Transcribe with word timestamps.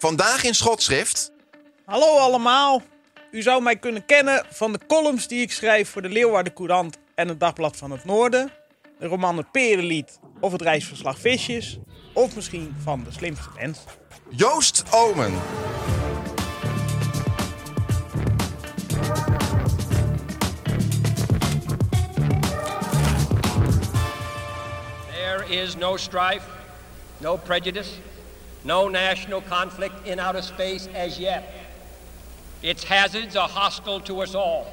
Vandaag 0.00 0.44
in 0.44 0.54
schotschrift. 0.54 1.32
Hallo 1.84 2.18
allemaal. 2.18 2.82
U 3.30 3.42
zou 3.42 3.62
mij 3.62 3.76
kunnen 3.76 4.04
kennen 4.06 4.46
van 4.50 4.72
de 4.72 4.80
columns 4.86 5.28
die 5.28 5.40
ik 5.40 5.52
schrijf 5.52 5.90
voor 5.90 6.02
de 6.02 6.08
Leeuwarden 6.08 6.52
Courant 6.52 6.98
en 7.14 7.28
het 7.28 7.40
Dagblad 7.40 7.76
van 7.76 7.90
het 7.90 8.04
Noorden. 8.04 8.52
De 8.98 9.06
roman 9.06 9.36
Het 9.36 9.50
Perenlied 9.50 10.18
of 10.40 10.52
het 10.52 10.62
reisverslag 10.62 11.18
Visjes. 11.18 11.78
Of 12.12 12.34
misschien 12.34 12.76
van 12.82 13.04
De 13.04 13.12
Slimste 13.12 13.48
Mens. 13.56 13.78
Joost 14.28 14.84
Omen. 14.90 15.32
There 25.12 25.62
is 25.62 25.76
no 25.76 25.96
strife, 25.96 26.46
no 27.18 27.36
prejudice, 27.36 27.90
no 28.64 28.88
national 28.88 29.40
conflict 29.42 30.06
in 30.06 30.18
outer 30.18 30.42
space 30.42 30.88
as 30.94 31.18
yet. 31.18 31.52
Its 32.62 32.84
hazards 32.84 33.36
are 33.36 33.48
hostile 33.48 34.00
to 34.00 34.20
us 34.20 34.34
all. 34.34 34.72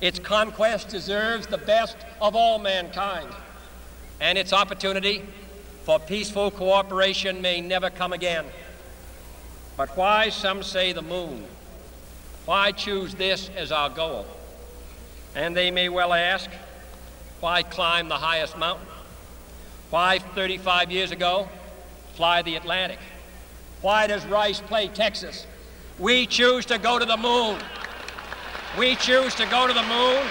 Its 0.00 0.18
conquest 0.18 0.88
deserves 0.88 1.46
the 1.46 1.58
best 1.58 1.96
of 2.20 2.36
all 2.36 2.58
mankind. 2.58 3.28
And 4.20 4.38
its 4.38 4.52
opportunity 4.52 5.24
for 5.84 5.98
peaceful 5.98 6.50
cooperation 6.50 7.42
may 7.42 7.60
never 7.60 7.90
come 7.90 8.12
again. 8.12 8.44
But 9.76 9.96
why, 9.96 10.28
some 10.28 10.62
say, 10.62 10.92
the 10.92 11.02
moon? 11.02 11.44
Why 12.44 12.72
choose 12.72 13.14
this 13.14 13.50
as 13.56 13.72
our 13.72 13.90
goal? 13.90 14.26
And 15.34 15.56
they 15.56 15.70
may 15.70 15.88
well 15.88 16.12
ask, 16.12 16.50
why 17.40 17.62
climb 17.62 18.08
the 18.08 18.16
highest 18.16 18.56
mountain? 18.56 18.86
Why, 19.90 20.18
35 20.18 20.92
years 20.92 21.10
ago, 21.10 21.48
fly 22.14 22.42
the 22.42 22.56
Atlantic? 22.56 22.98
Why 23.80 24.06
does 24.06 24.24
Rice 24.26 24.60
play 24.60 24.88
Texas? 24.88 25.46
We 25.98 26.26
choose 26.26 26.66
to 26.66 26.78
go 26.78 26.98
to 26.98 27.04
the 27.04 27.16
moon. 27.16 27.58
We 28.78 28.96
choose 28.96 29.34
to 29.34 29.46
go 29.46 29.66
to 29.66 29.72
the 29.72 29.82
moon. 29.82 30.22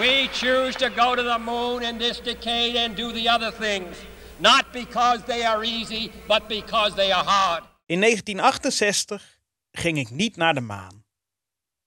We 0.00 0.28
choose 0.32 0.74
to 0.76 0.88
go 0.88 1.14
to 1.14 1.22
the 1.22 1.38
moon 1.38 1.82
in 1.82 1.98
this 1.98 2.20
decade 2.20 2.76
and 2.76 2.96
do 2.96 3.12
the 3.12 3.28
other 3.28 3.50
things. 3.50 3.96
Not 4.38 4.72
because 4.72 5.22
they 5.24 5.44
are 5.44 5.64
easy, 5.64 6.10
but 6.26 6.48
because 6.48 6.94
they 6.94 7.12
are 7.12 7.24
hard. 7.24 7.62
In 7.86 8.00
1968 8.00 9.38
ging 9.72 9.98
ik 9.98 10.10
niet 10.10 10.36
naar 10.36 10.54
de 10.54 10.60
maan. 10.60 11.04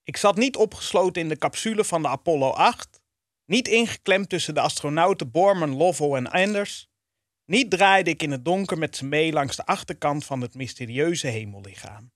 Ik 0.03 0.18
zat 0.18 0.36
niet 0.36 0.56
opgesloten 0.56 1.22
in 1.22 1.30
de 1.30 1.38
capsule 1.38 1.84
van 1.84 2.02
de 2.02 2.08
Apollo 2.08 2.50
8, 2.50 3.00
niet 3.45 3.67
ingeklemd 3.67 4.29
tussen 4.29 4.53
de 4.53 4.59
astronauten 4.59 5.31
Borman, 5.31 5.75
Lovell 5.75 6.11
en 6.11 6.31
Anders. 6.31 6.88
Niet 7.45 7.72
draaide 7.72 8.09
ik 8.09 8.23
in 8.23 8.31
het 8.31 8.45
donker 8.45 8.78
met 8.78 8.95
ze 8.95 9.06
mee 9.06 9.31
langs 9.31 9.56
de 9.56 9.66
achterkant 9.66 10.25
van 10.25 10.41
het 10.41 10.56
mysterieuze 10.56 11.28
hemellichaam. 11.28 12.11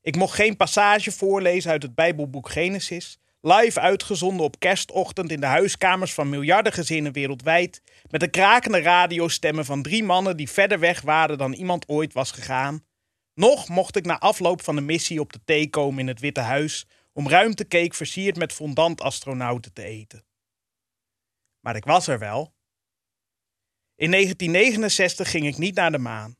Ik 0.00 0.16
mocht 0.16 0.34
geen 0.34 0.56
passage 0.56 1.12
voorlezen 1.12 1.70
uit 1.70 1.82
het 1.82 1.94
Bijbelboek 1.94 2.48
Genesis, 2.48 3.18
live 3.40 3.80
uitgezonden 3.80 4.44
op 4.44 4.58
kerstochtend 4.58 5.30
in 5.30 5.40
de 5.40 5.46
huiskamers 5.46 6.14
van 6.14 6.28
miljarden 6.28 6.72
gezinnen 6.72 7.12
wereldwijd, 7.12 7.82
met 8.10 8.20
de 8.20 8.28
krakende 8.28 8.80
radiostemmen 8.80 9.64
van 9.64 9.82
drie 9.82 10.04
mannen 10.04 10.36
die 10.36 10.50
verder 10.50 10.78
weg 10.78 11.00
waren 11.00 11.38
dan 11.38 11.52
iemand 11.52 11.88
ooit 11.88 12.12
was 12.12 12.30
gegaan. 12.30 12.84
Nog 13.34 13.68
mocht 13.68 13.96
ik 13.96 14.04
na 14.04 14.18
afloop 14.18 14.62
van 14.62 14.76
de 14.76 14.82
missie 14.82 15.20
op 15.20 15.32
de 15.32 15.40
thee 15.44 15.70
komen 15.70 16.00
in 16.00 16.08
het 16.08 16.20
Witte 16.20 16.40
Huis 16.40 16.86
om 17.12 17.28
ruimtecake 17.28 17.94
versierd 17.94 18.36
met 18.36 18.52
fondant-astronauten 18.52 19.72
te 19.72 19.82
eten. 19.82 20.24
Maar 21.64 21.76
ik 21.76 21.84
was 21.84 22.06
er 22.06 22.18
wel. 22.18 22.54
In 23.96 24.10
1969 24.10 25.30
ging 25.30 25.46
ik 25.46 25.56
niet 25.56 25.74
naar 25.74 25.92
de 25.92 25.98
maan. 25.98 26.36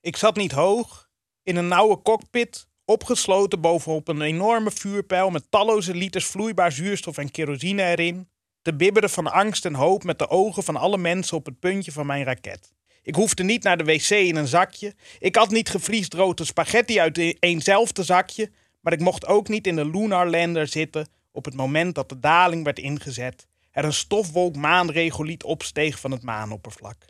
Ik 0.00 0.16
zat 0.16 0.36
niet 0.36 0.52
hoog, 0.52 1.10
in 1.42 1.56
een 1.56 1.68
nauwe 1.68 2.02
cockpit, 2.02 2.66
opgesloten 2.84 3.60
bovenop 3.60 4.08
een 4.08 4.20
enorme 4.20 4.70
vuurpijl 4.70 5.30
met 5.30 5.50
talloze 5.50 5.94
liters 5.94 6.26
vloeibaar 6.26 6.72
zuurstof 6.72 7.18
en 7.18 7.30
kerosine 7.30 7.82
erin, 7.82 8.28
te 8.62 8.74
bibberen 8.74 9.10
van 9.10 9.32
angst 9.32 9.64
en 9.64 9.74
hoop 9.74 10.04
met 10.04 10.18
de 10.18 10.28
ogen 10.28 10.62
van 10.62 10.76
alle 10.76 10.98
mensen 10.98 11.36
op 11.36 11.46
het 11.46 11.60
puntje 11.60 11.92
van 11.92 12.06
mijn 12.06 12.24
raket. 12.24 12.72
Ik 13.02 13.14
hoefde 13.14 13.42
niet 13.42 13.62
naar 13.62 13.78
de 13.78 13.84
wc 13.84 14.10
in 14.10 14.36
een 14.36 14.48
zakje. 14.48 14.94
Ik 15.18 15.36
had 15.36 15.50
niet 15.50 15.68
gevriesdroogde 15.68 16.44
spaghetti 16.44 17.00
uit 17.00 17.36
eenzelfde 17.40 18.02
zakje. 18.02 18.50
Maar 18.80 18.92
ik 18.92 19.00
mocht 19.00 19.26
ook 19.26 19.48
niet 19.48 19.66
in 19.66 19.76
de 19.76 19.90
Lunar 19.90 20.30
Lander 20.30 20.66
zitten 20.68 21.08
op 21.32 21.44
het 21.44 21.54
moment 21.54 21.94
dat 21.94 22.08
de 22.08 22.20
daling 22.20 22.64
werd 22.64 22.78
ingezet. 22.78 23.48
Er 23.70 23.84
een 23.84 23.92
stofwolk 23.92 24.56
maanregoliet 24.56 25.44
opsteeg 25.44 26.00
van 26.00 26.10
het 26.10 26.22
maanoppervlak. 26.22 27.04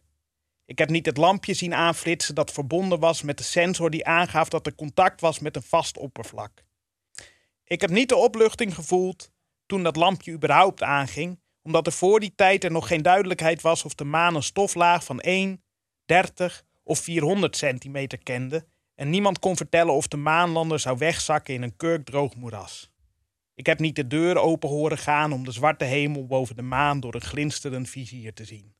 Ik 0.64 0.78
heb 0.78 0.90
niet 0.90 1.06
het 1.06 1.16
lampje 1.16 1.54
zien 1.54 1.74
aanflitsen 1.74 2.34
dat 2.34 2.52
verbonden 2.52 3.00
was 3.00 3.22
met 3.22 3.38
de 3.38 3.44
sensor 3.44 3.90
die 3.90 4.06
aangaf 4.06 4.48
dat 4.48 4.66
er 4.66 4.74
contact 4.74 5.20
was 5.20 5.38
met 5.38 5.56
een 5.56 5.62
vast 5.62 5.98
oppervlak. 5.98 6.64
Ik 7.64 7.80
heb 7.80 7.90
niet 7.90 8.08
de 8.08 8.16
opluchting 8.16 8.74
gevoeld 8.74 9.30
toen 9.66 9.82
dat 9.82 9.96
lampje 9.96 10.32
überhaupt 10.32 10.82
aanging, 10.82 11.40
omdat 11.62 11.86
er 11.86 11.92
voor 11.92 12.20
die 12.20 12.32
tijd 12.34 12.64
er 12.64 12.70
nog 12.70 12.86
geen 12.86 13.02
duidelijkheid 13.02 13.60
was 13.62 13.84
of 13.84 13.94
de 13.94 14.04
maan 14.04 14.34
een 14.34 14.42
stoflaag 14.42 15.04
van 15.04 15.20
1, 15.20 15.62
30 16.04 16.64
of 16.82 16.98
400 16.98 17.56
centimeter 17.56 18.18
kende 18.18 18.66
en 18.94 19.10
niemand 19.10 19.38
kon 19.38 19.56
vertellen 19.56 19.94
of 19.94 20.08
de 20.08 20.16
maanlander 20.16 20.80
zou 20.80 20.98
wegzakken 20.98 21.54
in 21.54 21.62
een 21.62 21.76
kurkdroog 21.76 22.34
moeras. 22.34 22.90
Ik 23.60 23.66
heb 23.66 23.78
niet 23.78 23.96
de 23.96 24.06
deur 24.06 24.36
open 24.36 24.68
horen 24.68 24.98
gaan 24.98 25.32
om 25.32 25.44
de 25.44 25.52
zwarte 25.52 25.84
hemel 25.84 26.26
boven 26.26 26.56
de 26.56 26.62
maan 26.62 27.00
door 27.00 27.14
een 27.14 27.20
glinsterend 27.20 27.88
vizier 27.88 28.34
te 28.34 28.44
zien. 28.44 28.74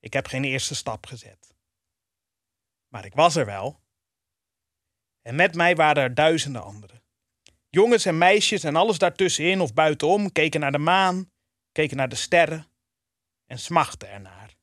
Ik 0.00 0.12
heb 0.12 0.26
geen 0.26 0.44
eerste 0.44 0.74
stap 0.74 1.06
gezet. 1.06 1.54
Maar 2.88 3.04
ik 3.04 3.14
was 3.14 3.36
er 3.36 3.46
wel. 3.46 3.80
En 5.22 5.34
met 5.34 5.54
mij 5.54 5.76
waren 5.76 6.02
er 6.02 6.14
duizenden 6.14 6.62
anderen. 6.62 7.02
Jongens 7.68 8.04
en 8.04 8.18
meisjes 8.18 8.64
en 8.64 8.76
alles 8.76 8.98
daartussenin 8.98 9.60
of 9.60 9.74
buitenom 9.74 10.32
keken 10.32 10.60
naar 10.60 10.72
de 10.72 10.78
maan, 10.78 11.30
keken 11.70 11.96
naar 11.96 12.08
de 12.08 12.16
sterren 12.16 12.66
en 13.46 13.58
smachten 13.58 14.08
ernaar. 14.08 14.56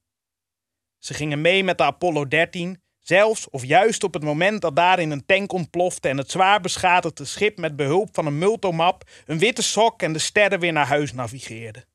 Ze 0.98 1.14
gingen 1.14 1.42
mee 1.42 1.64
met 1.64 1.78
de 1.78 1.84
Apollo 1.84 2.28
13, 2.28 2.84
zelfs 3.10 3.50
of 3.50 3.66
juist 3.66 4.04
op 4.04 4.14
het 4.14 4.24
moment 4.24 4.62
dat 4.62 4.76
daarin 4.76 5.12
een 5.12 5.26
tank 5.26 5.52
ontplofte 5.52 6.10
en 6.10 6.18
het 6.18 6.32
zwaar 6.32 6.62
beschadigde 6.62 7.26
schip 7.26 7.58
met 7.58 7.76
behulp 7.76 8.10
van 8.12 8.26
een 8.26 8.38
multomap, 8.38 9.04
een 9.26 9.40
witte 9.40 9.62
sok 9.62 10.02
en 10.02 10.14
de 10.14 10.20
sterren 10.20 10.60
weer 10.60 10.74
naar 10.74 10.88
huis 10.88 11.14
navigeerde. 11.14 11.86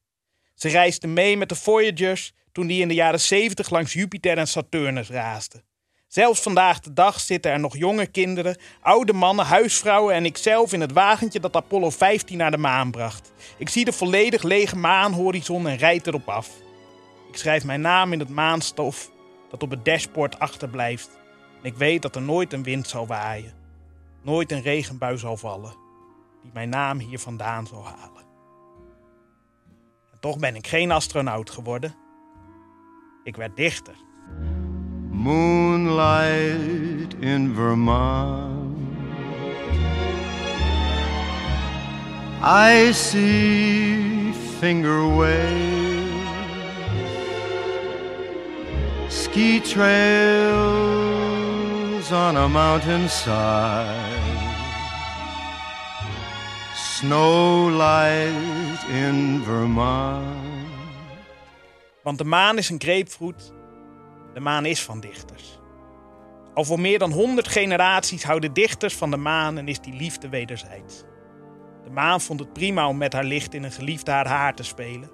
Ze 0.54 0.68
reisden 0.68 1.12
mee 1.12 1.36
met 1.36 1.48
de 1.48 1.54
Voyagers 1.54 2.32
toen 2.52 2.66
die 2.66 2.80
in 2.80 2.88
de 2.88 2.94
jaren 2.94 3.20
70 3.20 3.70
langs 3.70 3.92
Jupiter 3.92 4.38
en 4.38 4.48
Saturnus 4.48 5.08
raasden. 5.08 5.62
Zelfs 6.08 6.40
vandaag 6.40 6.80
de 6.80 6.92
dag 6.92 7.20
zitten 7.20 7.52
er 7.52 7.60
nog 7.60 7.76
jonge 7.76 8.06
kinderen, 8.06 8.56
oude 8.80 9.12
mannen, 9.12 9.46
huisvrouwen 9.46 10.14
en 10.14 10.24
ikzelf 10.24 10.72
in 10.72 10.80
het 10.80 10.92
wagentje 10.92 11.40
dat 11.40 11.56
Apollo 11.56 11.90
15 11.90 12.36
naar 12.36 12.50
de 12.50 12.56
maan 12.56 12.90
bracht. 12.90 13.32
Ik 13.58 13.68
zie 13.68 13.84
de 13.84 13.92
volledig 13.92 14.42
lege 14.42 14.76
maanhorizon 14.76 15.68
en 15.68 15.76
rijd 15.76 16.06
erop 16.06 16.28
af. 16.28 16.48
Ik 17.30 17.36
schrijf 17.36 17.64
mijn 17.64 17.80
naam 17.80 18.12
in 18.12 18.18
het 18.18 18.28
maanstof 18.28 19.12
dat 19.54 19.62
op 19.62 19.70
het 19.70 19.84
dashboard 19.84 20.38
achterblijft. 20.38 21.18
En 21.62 21.64
ik 21.64 21.74
weet 21.76 22.02
dat 22.02 22.16
er 22.16 22.22
nooit 22.22 22.52
een 22.52 22.62
wind 22.62 22.86
zal 22.86 23.06
waaien. 23.06 23.52
Nooit 24.22 24.52
een 24.52 24.62
regenbui 24.62 25.18
zal 25.18 25.36
vallen. 25.36 25.74
die 26.42 26.50
mijn 26.54 26.68
naam 26.68 26.98
hier 26.98 27.18
vandaan 27.18 27.66
zou 27.66 27.82
halen. 27.84 28.22
En 30.12 30.18
toch 30.20 30.38
ben 30.38 30.54
ik 30.54 30.66
geen 30.66 30.90
astronaut 30.90 31.50
geworden. 31.50 31.94
Ik 33.24 33.36
werd 33.36 33.56
dichter. 33.56 33.94
Moonlight 35.10 35.54
in 37.18 37.54
Vermont. 37.54 38.78
I 42.42 42.92
see 42.92 44.32
finger 44.60 45.16
waves, 45.16 45.73
ski 49.34 49.60
trails 49.60 50.92
on 52.12 52.36
a 52.36 52.48
mountainside, 52.48 54.08
snow 56.74 57.68
light 57.68 58.84
in 58.88 59.42
Vermont. 59.44 60.68
Want 62.02 62.18
de 62.18 62.24
maan 62.24 62.58
is 62.58 62.68
een 62.70 62.80
grapefruit. 62.80 63.52
De 64.34 64.40
maan 64.40 64.66
is 64.66 64.82
van 64.82 65.00
dichters. 65.00 65.58
Al 66.54 66.64
voor 66.64 66.80
meer 66.80 66.98
dan 66.98 67.12
100 67.12 67.48
generaties 67.48 68.24
houden 68.24 68.52
dichters 68.52 68.94
van 68.94 69.10
de 69.10 69.16
maan 69.16 69.58
en 69.58 69.68
is 69.68 69.80
die 69.80 69.94
liefde 69.94 70.28
wederzijds. 70.28 71.04
De 71.84 71.90
maan 71.90 72.20
vond 72.20 72.40
het 72.40 72.52
prima 72.52 72.88
om 72.88 72.96
met 72.96 73.12
haar 73.12 73.24
licht 73.24 73.54
in 73.54 73.62
een 73.62 73.72
geliefde 73.72 74.10
haar 74.10 74.28
haar 74.28 74.54
te 74.54 74.62
spelen. 74.62 75.13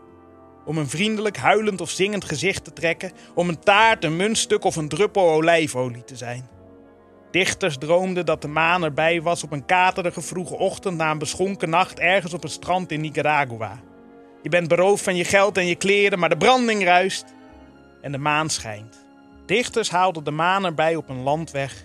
Om 0.71 0.79
een 0.79 0.89
vriendelijk, 0.89 1.37
huilend 1.37 1.81
of 1.81 1.91
zingend 1.91 2.25
gezicht 2.25 2.65
te 2.65 2.73
trekken. 2.73 3.13
Om 3.35 3.49
een 3.49 3.59
taart, 3.59 4.05
een 4.05 4.17
muntstuk 4.17 4.65
of 4.65 4.77
een 4.77 4.89
druppel 4.89 5.31
olijfolie 5.31 6.05
te 6.05 6.17
zijn. 6.17 6.49
Dichters 7.31 7.79
droomden 7.79 8.27
dat 8.27 8.43
de 8.43 8.49
maan 8.49 8.83
erbij 8.83 9.23
was 9.23 9.45
op 9.45 9.53
een 9.53 9.65
katerige 9.65 10.21
vroege 10.21 10.55
ochtend 10.55 10.97
na 10.97 11.11
een 11.11 11.19
beschonken 11.19 11.71
nacht 11.71 11.99
ergens 11.99 12.33
op 12.33 12.45
een 12.45 12.51
strand 12.51 12.93
in 12.93 13.01
Nicaragua. 13.01 13.81
Je 14.43 14.49
bent 14.49 14.69
beroofd 14.69 15.03
van 15.03 15.17
je 15.17 15.25
geld 15.25 15.57
en 15.57 15.67
je 15.67 15.75
kleren, 15.75 16.19
maar 16.19 16.29
de 16.29 16.37
branding 16.37 16.85
ruist 16.85 17.25
en 18.03 18.13
de 18.13 18.19
maan 18.19 18.51
schijnt. 18.51 19.05
Dichters 19.47 19.91
haalden 19.91 20.25
de 20.25 20.31
maan 20.31 20.65
erbij 20.65 20.97
op 20.97 21.09
een 21.09 21.23
landweg, 21.23 21.85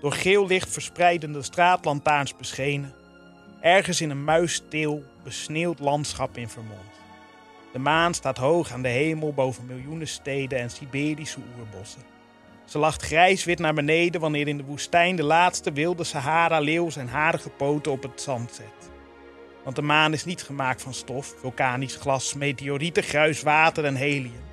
door 0.00 0.12
geel 0.12 0.46
licht 0.46 0.72
verspreidende 0.72 1.42
straatlantaarns 1.42 2.36
beschenen, 2.36 2.94
ergens 3.60 4.00
in 4.00 4.10
een 4.10 4.24
muisstil, 4.24 5.02
besneeuwd 5.24 5.78
landschap 5.78 6.36
in 6.36 6.48
Vermont. 6.48 6.93
De 7.74 7.80
maan 7.80 8.14
staat 8.14 8.38
hoog 8.38 8.72
aan 8.72 8.82
de 8.82 8.88
hemel 8.88 9.32
boven 9.32 9.66
miljoenen 9.66 10.08
steden 10.08 10.58
en 10.58 10.70
Siberische 10.70 11.38
oerbossen. 11.58 12.02
Ze 12.64 12.78
lacht 12.78 13.02
grijs-wit 13.02 13.58
naar 13.58 13.74
beneden 13.74 14.20
wanneer 14.20 14.48
in 14.48 14.56
de 14.56 14.64
woestijn 14.64 15.16
de 15.16 15.22
laatste 15.22 15.72
wilde 15.72 16.04
Sahara-leeuw 16.04 16.90
zijn 16.90 17.08
harige 17.08 17.50
poten 17.50 17.92
op 17.92 18.02
het 18.02 18.20
zand 18.20 18.52
zet. 18.52 18.90
Want 19.64 19.76
de 19.76 19.82
maan 19.82 20.12
is 20.12 20.24
niet 20.24 20.42
gemaakt 20.42 20.82
van 20.82 20.94
stof, 20.94 21.34
vulkanisch 21.38 21.96
glas, 21.96 22.34
meteorieten, 22.34 23.02
gruis, 23.02 23.42
water 23.42 23.84
en 23.84 23.96
helium. 23.96 24.44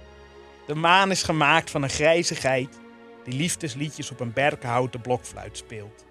De 0.67 0.75
maan 0.75 1.11
is 1.11 1.23
gemaakt 1.23 1.69
van 1.69 1.83
een 1.83 1.89
grijze 1.89 2.35
geit 2.35 2.79
die 3.23 3.33
liefdesliedjes 3.33 4.11
op 4.11 4.19
een 4.19 4.33
berkenhouten 4.33 5.01
blokfluit 5.01 5.57
speelt. 5.57 6.05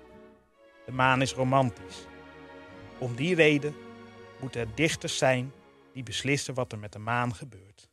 De 0.86 0.92
maan 0.92 1.22
is 1.22 1.32
romantisch. 1.32 2.06
Om 2.98 3.14
die 3.14 3.34
reden 3.34 3.74
moeten 4.40 4.60
er 4.60 4.68
dichters 4.74 5.18
zijn 5.18 5.52
die 5.92 6.02
beslissen 6.02 6.54
wat 6.54 6.72
er 6.72 6.78
met 6.78 6.92
de 6.92 6.98
maan 6.98 7.34
gebeurt. 7.34 7.90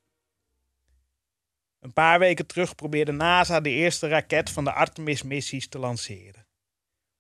Een 1.80 1.94
paar 1.94 2.20
weken 2.20 2.48
terug 2.48 2.76
probeerde 2.76 3.12
NASA 3.12 3.62
de 3.62 3.70
eerste 3.70 4.08
raket 4.08 4.50
van 4.50 4.64
de 4.64 4.72
Artemis-missies 4.72 5.68
te 5.68 5.80
lanceren. 5.80 6.48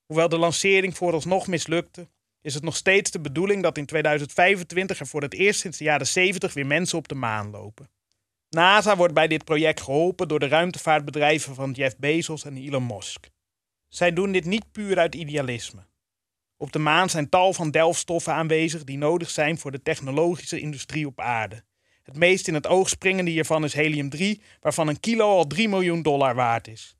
Hoewel 0.05 0.29
de 0.29 0.37
lancering 0.37 0.97
vooralsnog 0.97 1.47
mislukte, 1.47 2.09
is 2.41 2.53
het 2.53 2.63
nog 2.63 2.75
steeds 2.75 3.11
de 3.11 3.19
bedoeling 3.19 3.63
dat 3.63 3.77
in 3.77 3.85
2025 3.85 4.99
er 4.99 5.07
voor 5.07 5.21
het 5.21 5.33
eerst 5.33 5.59
sinds 5.59 5.77
de 5.77 5.83
jaren 5.83 6.07
70 6.07 6.53
weer 6.53 6.65
mensen 6.65 6.97
op 6.97 7.07
de 7.07 7.15
maan 7.15 7.49
lopen. 7.49 7.89
NASA 8.49 8.95
wordt 8.95 9.13
bij 9.13 9.27
dit 9.27 9.43
project 9.43 9.81
geholpen 9.81 10.27
door 10.27 10.39
de 10.39 10.47
ruimtevaartbedrijven 10.47 11.55
van 11.55 11.71
Jeff 11.71 11.97
Bezos 11.97 12.43
en 12.43 12.57
Elon 12.57 12.85
Musk. 12.85 13.29
Zij 13.87 14.13
doen 14.13 14.31
dit 14.31 14.45
niet 14.45 14.71
puur 14.71 14.99
uit 14.99 15.15
idealisme. 15.15 15.86
Op 16.57 16.71
de 16.71 16.79
maan 16.79 17.09
zijn 17.09 17.29
tal 17.29 17.53
van 17.53 17.71
delfstoffen 17.71 18.33
aanwezig 18.33 18.83
die 18.83 18.97
nodig 18.97 19.29
zijn 19.29 19.57
voor 19.57 19.71
de 19.71 19.81
technologische 19.81 20.59
industrie 20.59 21.07
op 21.07 21.19
aarde. 21.19 21.63
Het 22.03 22.15
meest 22.15 22.47
in 22.47 22.53
het 22.53 22.67
oog 22.67 22.89
springende 22.89 23.31
hiervan 23.31 23.63
is 23.63 23.73
helium-3, 23.73 24.43
waarvan 24.59 24.87
een 24.87 24.99
kilo 24.99 25.29
al 25.29 25.47
3 25.47 25.69
miljoen 25.69 26.01
dollar 26.01 26.35
waard 26.35 26.67
is. 26.67 26.95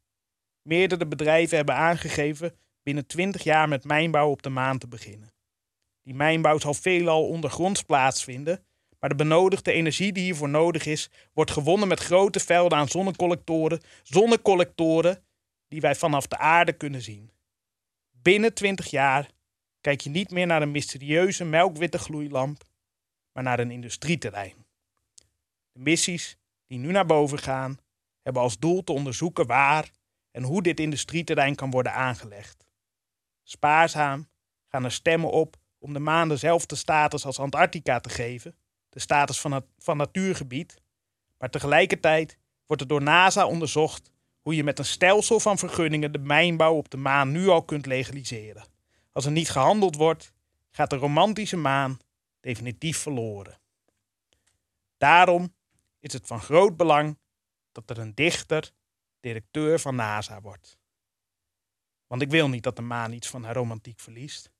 Meerdere 0.61 1.07
bedrijven 1.07 1.57
hebben 1.57 1.75
aangegeven 1.75 2.55
binnen 2.83 3.07
20 3.07 3.43
jaar 3.43 3.67
met 3.67 3.83
mijnbouw 3.83 4.29
op 4.29 4.41
de 4.41 4.49
maan 4.49 4.77
te 4.77 4.87
beginnen. 4.87 5.33
Die 6.03 6.13
mijnbouw 6.13 6.59
zal 6.59 6.73
veelal 6.73 7.27
ondergronds 7.27 7.81
plaatsvinden, 7.81 8.65
maar 8.99 9.09
de 9.09 9.15
benodigde 9.15 9.71
energie 9.71 10.11
die 10.11 10.23
hiervoor 10.23 10.49
nodig 10.49 10.85
is, 10.85 11.09
wordt 11.33 11.51
gewonnen 11.51 11.87
met 11.87 11.99
grote 11.99 12.39
velden 12.39 12.77
aan 12.77 12.87
zonnecollectoren, 12.87 13.81
zonnecollectoren 14.03 15.23
die 15.67 15.81
wij 15.81 15.95
vanaf 15.95 16.27
de 16.27 16.37
aarde 16.37 16.73
kunnen 16.73 17.01
zien. 17.01 17.31
Binnen 18.11 18.53
20 18.53 18.89
jaar 18.89 19.29
kijk 19.87 20.01
je 20.01 20.09
niet 20.09 20.31
meer 20.31 20.45
naar 20.45 20.61
een 20.61 20.71
mysterieuze 20.71 21.45
melkwitte 21.45 21.97
gloeilamp, 21.97 22.63
maar 23.31 23.43
naar 23.43 23.59
een 23.59 23.71
industrieterrein. 23.71 24.65
De 25.71 25.79
missies 25.79 26.37
die 26.65 26.77
nu 26.77 26.91
naar 26.91 27.05
boven 27.05 27.39
gaan, 27.39 27.79
hebben 28.21 28.41
als 28.41 28.59
doel 28.59 28.83
te 28.83 28.91
onderzoeken 28.91 29.47
waar 29.47 29.91
en 30.31 30.43
hoe 30.43 30.61
dit 30.61 30.79
industrieterrein 30.79 31.55
kan 31.55 31.71
worden 31.71 31.93
aangelegd. 31.93 32.67
Spaarzaam 33.43 34.27
gaan 34.67 34.83
er 34.83 34.91
stemmen 34.91 35.31
op 35.31 35.55
om 35.79 35.93
de 35.93 35.99
maan 35.99 36.29
dezelfde 36.29 36.75
status 36.75 37.25
als 37.25 37.39
Antarctica 37.39 37.99
te 37.99 38.09
geven, 38.09 38.55
de 38.89 38.99
status 38.99 39.39
van, 39.39 39.65
van 39.77 39.97
natuurgebied, 39.97 40.81
maar 41.37 41.49
tegelijkertijd 41.49 42.37
wordt 42.65 42.81
er 42.81 42.87
door 42.87 43.01
NASA 43.01 43.45
onderzocht 43.45 44.11
hoe 44.41 44.55
je 44.55 44.63
met 44.63 44.79
een 44.79 44.85
stelsel 44.85 45.39
van 45.39 45.57
vergunningen 45.57 46.11
de 46.11 46.19
mijnbouw 46.19 46.73
op 46.73 46.89
de 46.89 46.97
maan 46.97 47.31
nu 47.31 47.47
al 47.47 47.63
kunt 47.63 47.85
legaliseren. 47.85 48.75
Als 49.17 49.25
er 49.25 49.31
niet 49.31 49.49
gehandeld 49.49 49.95
wordt, 49.95 50.33
gaat 50.69 50.89
de 50.89 50.95
romantische 50.95 51.57
maan 51.57 51.99
definitief 52.39 52.97
verloren. 52.97 53.59
Daarom 54.97 55.55
is 55.99 56.13
het 56.13 56.27
van 56.27 56.39
groot 56.39 56.77
belang 56.77 57.19
dat 57.71 57.89
er 57.89 57.97
een 57.97 58.15
dichter 58.15 58.71
directeur 59.19 59.79
van 59.79 59.95
NASA 59.95 60.41
wordt. 60.41 60.77
Want 62.07 62.21
ik 62.21 62.29
wil 62.29 62.49
niet 62.49 62.63
dat 62.63 62.75
de 62.75 62.81
maan 62.81 63.11
iets 63.11 63.27
van 63.27 63.43
haar 63.43 63.55
romantiek 63.55 63.99
verliest. 63.99 64.51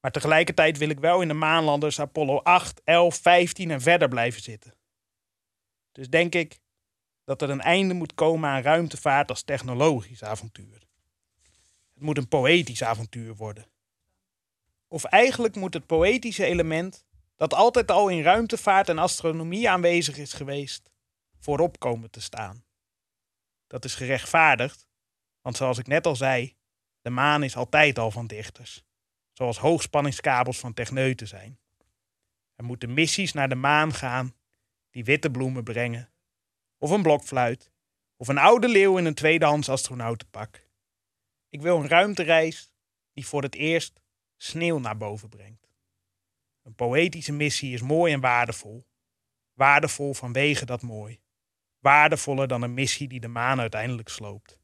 Maar 0.00 0.10
tegelijkertijd 0.10 0.78
wil 0.78 0.88
ik 0.88 0.98
wel 0.98 1.22
in 1.22 1.28
de 1.28 1.34
maanlanders 1.34 2.00
Apollo 2.00 2.38
8, 2.38 2.80
11, 2.84 3.16
15 3.16 3.70
en 3.70 3.80
verder 3.80 4.08
blijven 4.08 4.42
zitten. 4.42 4.74
Dus 5.92 6.08
denk 6.08 6.34
ik 6.34 6.60
dat 7.24 7.42
er 7.42 7.50
een 7.50 7.60
einde 7.60 7.94
moet 7.94 8.14
komen 8.14 8.50
aan 8.50 8.62
ruimtevaart 8.62 9.30
als 9.30 9.42
technologisch 9.42 10.22
avontuur. 10.22 10.84
Moet 12.04 12.18
een 12.18 12.28
poëtisch 12.28 12.82
avontuur 12.82 13.34
worden. 13.34 13.66
Of 14.88 15.04
eigenlijk 15.04 15.56
moet 15.56 15.74
het 15.74 15.86
poëtische 15.86 16.44
element, 16.44 17.04
dat 17.36 17.54
altijd 17.54 17.90
al 17.90 18.08
in 18.08 18.22
ruimtevaart 18.22 18.88
en 18.88 18.98
astronomie 18.98 19.70
aanwezig 19.70 20.16
is 20.16 20.32
geweest, 20.32 20.90
voorop 21.38 21.78
komen 21.78 22.10
te 22.10 22.20
staan. 22.20 22.64
Dat 23.66 23.84
is 23.84 23.94
gerechtvaardigd, 23.94 24.88
want 25.40 25.56
zoals 25.56 25.78
ik 25.78 25.86
net 25.86 26.06
al 26.06 26.16
zei, 26.16 26.56
de 27.00 27.10
maan 27.10 27.42
is 27.42 27.56
altijd 27.56 27.98
al 27.98 28.10
van 28.10 28.26
dichters, 28.26 28.84
zoals 29.32 29.58
hoogspanningskabels 29.58 30.58
van 30.58 30.74
techneuten 30.74 31.28
zijn. 31.28 31.58
Er 32.54 32.64
moeten 32.64 32.94
missies 32.94 33.32
naar 33.32 33.48
de 33.48 33.54
maan 33.54 33.92
gaan 33.94 34.34
die 34.90 35.04
witte 35.04 35.30
bloemen 35.30 35.64
brengen, 35.64 36.12
of 36.78 36.90
een 36.90 37.02
blokfluit, 37.02 37.72
of 38.16 38.28
een 38.28 38.38
oude 38.38 38.68
leeuw 38.68 38.98
in 38.98 39.04
een 39.04 39.14
tweedehands 39.14 39.68
astronautenpak. 39.68 40.63
Ik 41.54 41.62
wil 41.62 41.80
een 41.80 41.88
ruimtereis 41.88 42.72
die 43.12 43.26
voor 43.26 43.42
het 43.42 43.54
eerst 43.54 44.00
sneeuw 44.36 44.78
naar 44.78 44.96
boven 44.96 45.28
brengt. 45.28 45.68
Een 46.62 46.74
poëtische 46.74 47.32
missie 47.32 47.72
is 47.72 47.82
mooi 47.82 48.12
en 48.12 48.20
waardevol. 48.20 48.86
Waardevol 49.52 50.14
vanwege 50.14 50.64
dat 50.64 50.82
mooi. 50.82 51.20
Waardevoller 51.78 52.48
dan 52.48 52.62
een 52.62 52.74
missie 52.74 53.08
die 53.08 53.20
de 53.20 53.28
maan 53.28 53.60
uiteindelijk 53.60 54.08
sloopt. 54.08 54.58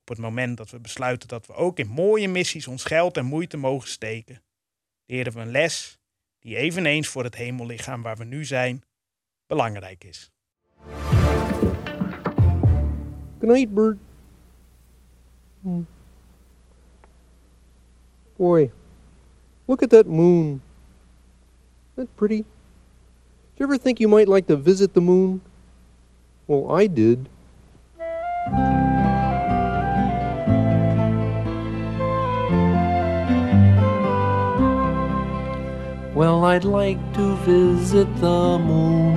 Op 0.00 0.08
het 0.08 0.18
moment 0.18 0.56
dat 0.56 0.70
we 0.70 0.80
besluiten 0.80 1.28
dat 1.28 1.46
we 1.46 1.54
ook 1.54 1.78
in 1.78 1.88
mooie 1.88 2.28
missies 2.28 2.66
ons 2.66 2.84
geld 2.84 3.16
en 3.16 3.24
moeite 3.24 3.56
mogen 3.56 3.88
steken, 3.88 4.42
leren 5.04 5.32
we 5.32 5.40
een 5.40 5.50
les 5.50 5.98
die 6.38 6.56
eveneens 6.56 7.08
voor 7.08 7.24
het 7.24 7.34
hemellichaam 7.34 8.02
waar 8.02 8.16
we 8.16 8.24
nu 8.24 8.44
zijn 8.44 8.82
belangrijk 9.46 10.04
is. 10.04 10.32
Good 13.38 13.50
night, 13.50 13.74
bird. 13.74 13.98
Hmm. 15.60 15.86
Boy, 18.42 18.72
look 19.68 19.84
at 19.84 19.90
that 19.90 20.08
moon. 20.08 20.62
Isn't 21.94 22.10
that 22.10 22.16
pretty? 22.16 22.38
Did 22.38 22.44
you 23.58 23.66
ever 23.66 23.78
think 23.78 24.00
you 24.00 24.08
might 24.08 24.26
like 24.26 24.48
to 24.48 24.56
visit 24.56 24.94
the 24.94 25.00
moon? 25.00 25.42
Well, 26.48 26.72
I 26.72 26.88
did. 26.88 27.28
Well, 36.16 36.44
I'd 36.44 36.64
like 36.64 36.98
to 37.14 37.36
visit 37.46 38.08
the 38.16 38.58
moon 38.58 39.14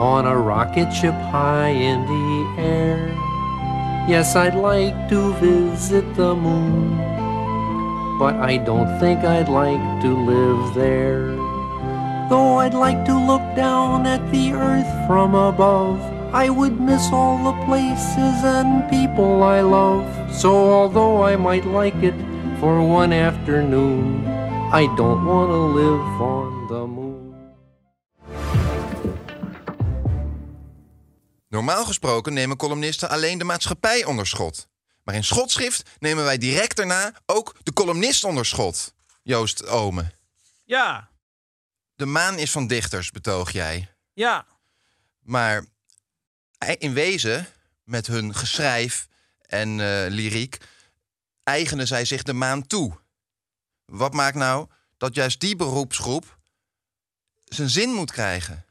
on 0.00 0.24
a 0.24 0.34
rocket 0.34 0.90
ship 0.94 1.12
high 1.12 1.76
in 1.76 2.00
the 2.06 2.62
air. 2.62 3.06
Yes, 4.08 4.34
I'd 4.34 4.54
like 4.54 5.10
to 5.10 5.34
visit 5.34 6.14
the 6.14 6.34
moon, 6.34 7.13
but 8.18 8.34
I 8.36 8.56
don't 8.58 8.98
think 8.98 9.24
I'd 9.24 9.48
like 9.48 10.02
to 10.02 10.08
live 10.08 10.74
there. 10.74 11.34
Though 12.28 12.58
I'd 12.58 12.74
like 12.74 13.04
to 13.04 13.18
look 13.18 13.42
down 13.54 14.06
at 14.06 14.22
the 14.30 14.52
earth 14.52 15.06
from 15.06 15.34
above, 15.34 16.00
I 16.32 16.48
would 16.48 16.80
miss 16.80 17.12
all 17.12 17.38
the 17.44 17.64
places 17.64 18.44
and 18.44 18.88
people 18.88 19.42
I 19.42 19.60
love. 19.60 20.04
So, 20.32 20.50
although 20.72 21.22
I 21.22 21.36
might 21.36 21.64
like 21.64 22.02
it 22.02 22.14
for 22.58 22.82
one 22.82 23.12
afternoon, 23.12 24.26
I 24.72 24.86
don't 24.96 25.24
want 25.24 25.50
to 25.50 25.62
live 25.80 26.20
on 26.20 26.66
the 26.68 26.86
moon. 26.86 27.34
Normaal 31.48 31.84
gesproken 31.84 32.32
nemen 32.32 32.56
columnisten 32.56 33.08
alleen 33.08 33.38
de 33.38 33.44
maatschappij 33.44 34.04
onder 34.04 34.26
schot. 34.26 34.68
Maar 35.04 35.14
in 35.14 35.24
schotschrift 35.24 35.90
nemen 35.98 36.24
wij 36.24 36.38
direct 36.38 36.76
daarna 36.76 37.12
ook 37.26 37.56
de 37.62 37.72
columnist 37.72 38.24
onder 38.24 38.46
schot. 38.46 38.94
Joost 39.22 39.66
Ome. 39.66 40.12
Ja, 40.64 41.10
De 41.94 42.06
maan 42.06 42.38
is 42.38 42.50
van 42.50 42.66
dichters, 42.66 43.10
betoog 43.10 43.50
jij. 43.50 43.94
ja. 44.12 44.46
Maar 45.20 45.64
in 46.78 46.92
wezen, 46.92 47.46
met 47.84 48.06
hun 48.06 48.34
geschrijf 48.34 49.08
en 49.40 49.68
eh, 49.80 50.10
lyriek, 50.10 50.58
eigenen 51.42 51.86
zij 51.86 52.04
zich 52.04 52.22
de 52.22 52.32
maan 52.32 52.66
toe. 52.66 52.98
Wat 53.84 54.12
maakt 54.12 54.36
nou 54.36 54.68
dat 54.96 55.14
juist 55.14 55.40
die 55.40 55.56
beroepsgroep 55.56 56.38
zijn 57.44 57.70
zin 57.70 57.90
moet 57.90 58.12
krijgen? 58.12 58.64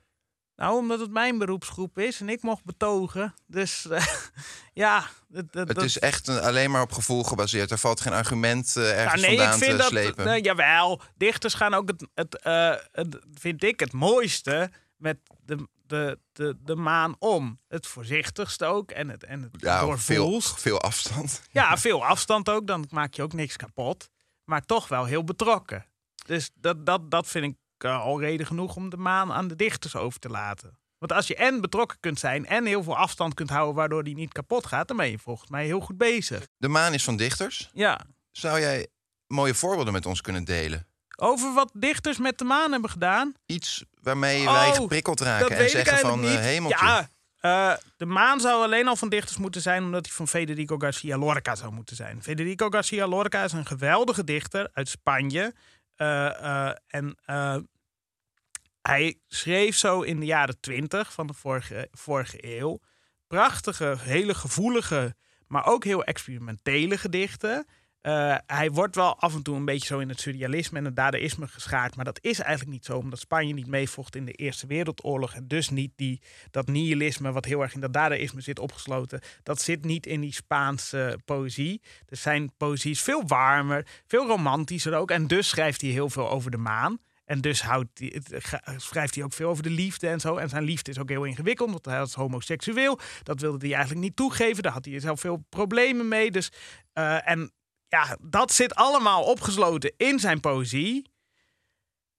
Nou, 0.56 0.78
omdat 0.78 1.00
het 1.00 1.12
mijn 1.12 1.38
beroepsgroep 1.38 1.98
is 1.98 2.20
en 2.22 2.30
ik 2.30 2.42
mocht 2.42 2.64
betogen. 2.64 3.34
Dus 3.48 3.88
eh, 3.90 4.06
ja, 4.74 5.08
dat, 5.28 5.52
dat, 5.54 5.68
Het 5.68 5.82
is 5.82 6.00
echt 6.00 6.28
een- 6.28 6.40
alleen 6.42 6.72
maar 6.72 6.82
op 6.82 6.92
gevoel 6.92 7.24
gebaseerd. 7.24 7.72
Er 7.72 7.78
valt 7.78 8.02
geen 8.02 8.14
argument 8.14 8.72
Ja, 8.74 8.82
ergens 8.82 9.22
nee, 9.22 9.36
ik 9.42 9.50
vind 9.50 9.72
te 9.72 9.78
dat. 9.78 9.88
slepen. 9.88 10.26
nee, 10.26 10.42
jawel, 10.42 11.02
dichters 11.18 11.54
gaan 11.54 11.74
ook 11.74 11.88
het, 11.88 12.08
het, 12.14 12.42
eh, 12.42 12.76
het, 12.92 13.20
vind 13.34 13.64
ik, 13.64 13.80
het 13.80 13.92
mooiste 13.94 14.72
met 14.98 15.18
de, 15.46 15.68
de, 15.88 16.20
de, 16.32 16.58
de 16.64 16.76
maan 16.76 17.16
om. 17.20 17.60
Het 17.68 17.88
voorzichtigste 17.88 18.66
ook 18.66 18.92
en 18.92 19.10
het, 19.10 19.24
en 19.24 19.42
het 19.42 19.52
ja, 19.58 19.98
veel, 19.98 20.42
veel 20.42 20.82
afstand. 20.82 21.42
Ja, 21.52 21.78
veel 21.78 22.06
afstand 22.06 22.50
ook, 22.50 22.68
dan 22.68 22.86
maak 22.90 23.14
je 23.14 23.22
ook 23.24 23.34
niks 23.34 23.56
kapot. 23.56 24.10
Maar 24.44 24.62
toch 24.66 24.88
wel 24.88 25.06
heel 25.06 25.24
betrokken. 25.24 25.86
Dus 26.26 26.50
dat, 26.54 26.86
dat, 26.86 27.12
dat 27.12 27.28
vind 27.28 27.46
ik 27.46 27.56
eh, 27.84 28.02
al 28.02 28.20
reden 28.20 28.46
genoeg 28.46 28.76
om 28.76 28.90
de 28.90 28.98
maan 28.98 29.32
aan 29.32 29.48
de 29.48 29.56
dichters 29.56 29.96
over 29.96 30.20
te 30.20 30.30
laten. 30.30 30.78
Want 30.98 31.12
als 31.12 31.28
je 31.28 31.36
en 31.36 31.62
betrokken 31.62 31.98
kunt 32.00 32.20
zijn 32.20 32.46
en 32.46 32.66
heel 32.66 32.84
veel 32.84 32.98
afstand 32.98 33.34
kunt 33.34 33.50
houden 33.50 33.76
waardoor 33.76 34.04
die 34.04 34.16
niet 34.16 34.32
kapot 34.32 34.66
gaat, 34.66 34.88
dan 34.88 34.98
ben 34.98 35.10
je 35.10 35.20
volgens 35.20 35.50
mij 35.50 35.66
heel 35.66 35.80
goed 35.80 35.98
bezig. 35.98 36.48
De 36.58 36.68
maan 36.68 36.94
is 36.94 37.04
van 37.04 37.18
dichters. 37.18 37.70
Ja. 37.74 38.02
Zou 38.32 38.60
jij 38.60 38.88
mooie 39.28 39.54
voorbeelden 39.54 39.94
met 39.94 40.06
ons 40.06 40.22
kunnen 40.22 40.44
delen? 40.44 40.88
Over 41.18 41.54
wat 41.54 41.72
dichters 41.74 42.18
met 42.18 42.38
de 42.38 42.44
maan 42.44 42.72
hebben 42.72 42.90
gedaan. 42.90 43.34
Iets 43.46 43.84
waarmee 44.02 44.46
wij 44.46 44.70
Oh, 44.70 44.76
geprikkeld 44.76 45.18
dat 45.18 45.28
raken 45.28 45.58
en 45.58 45.70
zeggen 45.70 45.98
van 45.98 46.10
eigenlijk 46.10 46.40
eh 46.40 46.46
hemeltje. 46.46 46.86
Ja, 46.86 47.10
eh, 47.40 47.78
de 47.98 48.06
maan 48.06 48.40
zou 48.40 48.64
alleen 48.64 48.88
al 48.88 48.96
van 48.96 49.10
dichters 49.10 49.38
moeten 49.38 49.62
zijn 49.62 49.84
omdat 49.84 50.06
hij 50.06 50.16
van 50.16 50.28
Federico 50.28 50.78
Garcia 50.78 51.18
Lorca 51.18 51.56
zou 51.56 51.74
moeten 51.74 51.96
zijn. 51.96 52.24
Federico 52.24 52.70
Garcia 52.70 53.08
Lorca 53.08 53.44
is 53.44 53.52
een 53.52 53.66
geweldige 53.66 54.24
dichter 54.24 54.70
uit 54.74 54.90
Spanje. 54.90 55.54
En 55.96 57.18
hij 58.84 59.20
schreef 59.28 59.76
zo 59.78 60.02
in 60.02 60.20
de 60.20 60.26
jaren 60.26 60.60
twintig 60.60 61.14
van 61.14 61.28
de 61.28 61.34
vorige, 61.34 61.88
vorige 61.92 62.58
eeuw 62.58 62.80
prachtige, 63.28 63.96
hele 64.00 64.34
gevoelige, 64.34 65.16
maar 65.48 65.66
ook 65.66 65.84
heel 65.84 66.04
experimentele 66.04 66.98
gedichten. 66.98 67.66
Eh, 68.02 68.38
hij 68.46 68.72
wordt 68.72 68.96
wel 68.96 69.20
af 69.20 69.34
en 69.34 69.44
toe 69.44 69.56
een 69.56 69.66
beetje 69.66 69.88
zo 69.88 70.00
in 70.00 70.10
het 70.10 70.20
surrealisme 70.20 70.78
en 70.78 70.86
het 70.86 70.96
dadaïsme 70.96 71.48
geschaard. 71.48 71.96
Maar 71.96 72.06
dat 72.06 72.20
is 72.22 72.40
eigenlijk 72.40 72.72
niet 72.72 72.86
zo, 72.86 72.98
omdat 72.98 73.20
Spanje 73.20 73.54
niet 73.54 73.68
meevocht 73.68 74.16
in 74.16 74.26
de 74.26 74.32
Eerste 74.32 74.68
Wereldoorlog. 74.68 75.34
En 75.34 75.48
dus 75.48 75.70
niet 75.70 75.92
die, 75.96 76.22
dat 76.52 76.68
nihilisme, 76.68 77.32
wat 77.32 77.46
heel 77.46 77.62
erg 77.62 77.74
in 77.74 77.82
dat 77.82 77.94
dadaïsme 77.94 78.42
zit 78.42 78.60
opgesloten. 78.60 79.22
Dat 79.44 79.62
zit 79.62 79.86
niet 79.86 80.06
in 80.06 80.22
die 80.22 80.34
Spaanse 80.34 81.20
poëzie. 81.26 81.82
Dus 82.06 82.22
zijn 82.22 82.52
poëzie 82.58 82.92
is 82.92 83.02
veel 83.02 83.28
warmer, 83.28 83.88
veel 84.06 84.28
romantischer 84.28 84.94
ook. 84.94 85.12
En 85.12 85.28
dus 85.28 85.50
schrijft 85.50 85.82
hij 85.82 85.90
heel 85.90 86.10
veel 86.10 86.30
over 86.30 86.52
de 86.52 86.58
maan. 86.58 87.00
En 87.34 87.42
dus 87.42 87.62
houdt 87.62 87.90
ga- 88.28 88.64
schrijft 88.78 89.16
hij 89.16 89.24
ook 89.24 89.34
veel 89.34 89.50
over 89.50 89.64
de 89.64 89.70
liefde 89.70 90.08
en 90.08 90.20
zo. 90.20 90.38
En 90.38 90.50
zijn 90.50 90.64
liefde 90.64 90.92
is 90.92 91.00
ook 91.00 91.10
heel 91.10 91.24
ingewikkeld, 91.24 91.70
want 91.72 91.86
hij 91.86 91.98
was 92.00 92.14
homoseksueel. 92.14 93.00
Dat 93.24 93.40
wilde 93.42 93.66
hij 93.66 93.76
eigenlijk 93.76 94.06
niet 94.06 94.16
toegeven. 94.16 94.64
Daar 94.64 94.72
had 94.72 94.86
hij 94.86 95.00
zelf 95.00 95.20
veel 95.20 95.46
problemen 95.50 96.08
mee. 96.08 96.32
Dus, 96.32 96.52
eh, 96.94 97.30
en 97.30 97.52
ja, 97.88 98.18
dat 98.22 98.52
zit 98.52 98.76
allemaal 98.76 99.24
opgesloten 99.24 99.94
in 99.98 100.20
zijn 100.20 100.40
poëzie. 100.40 101.12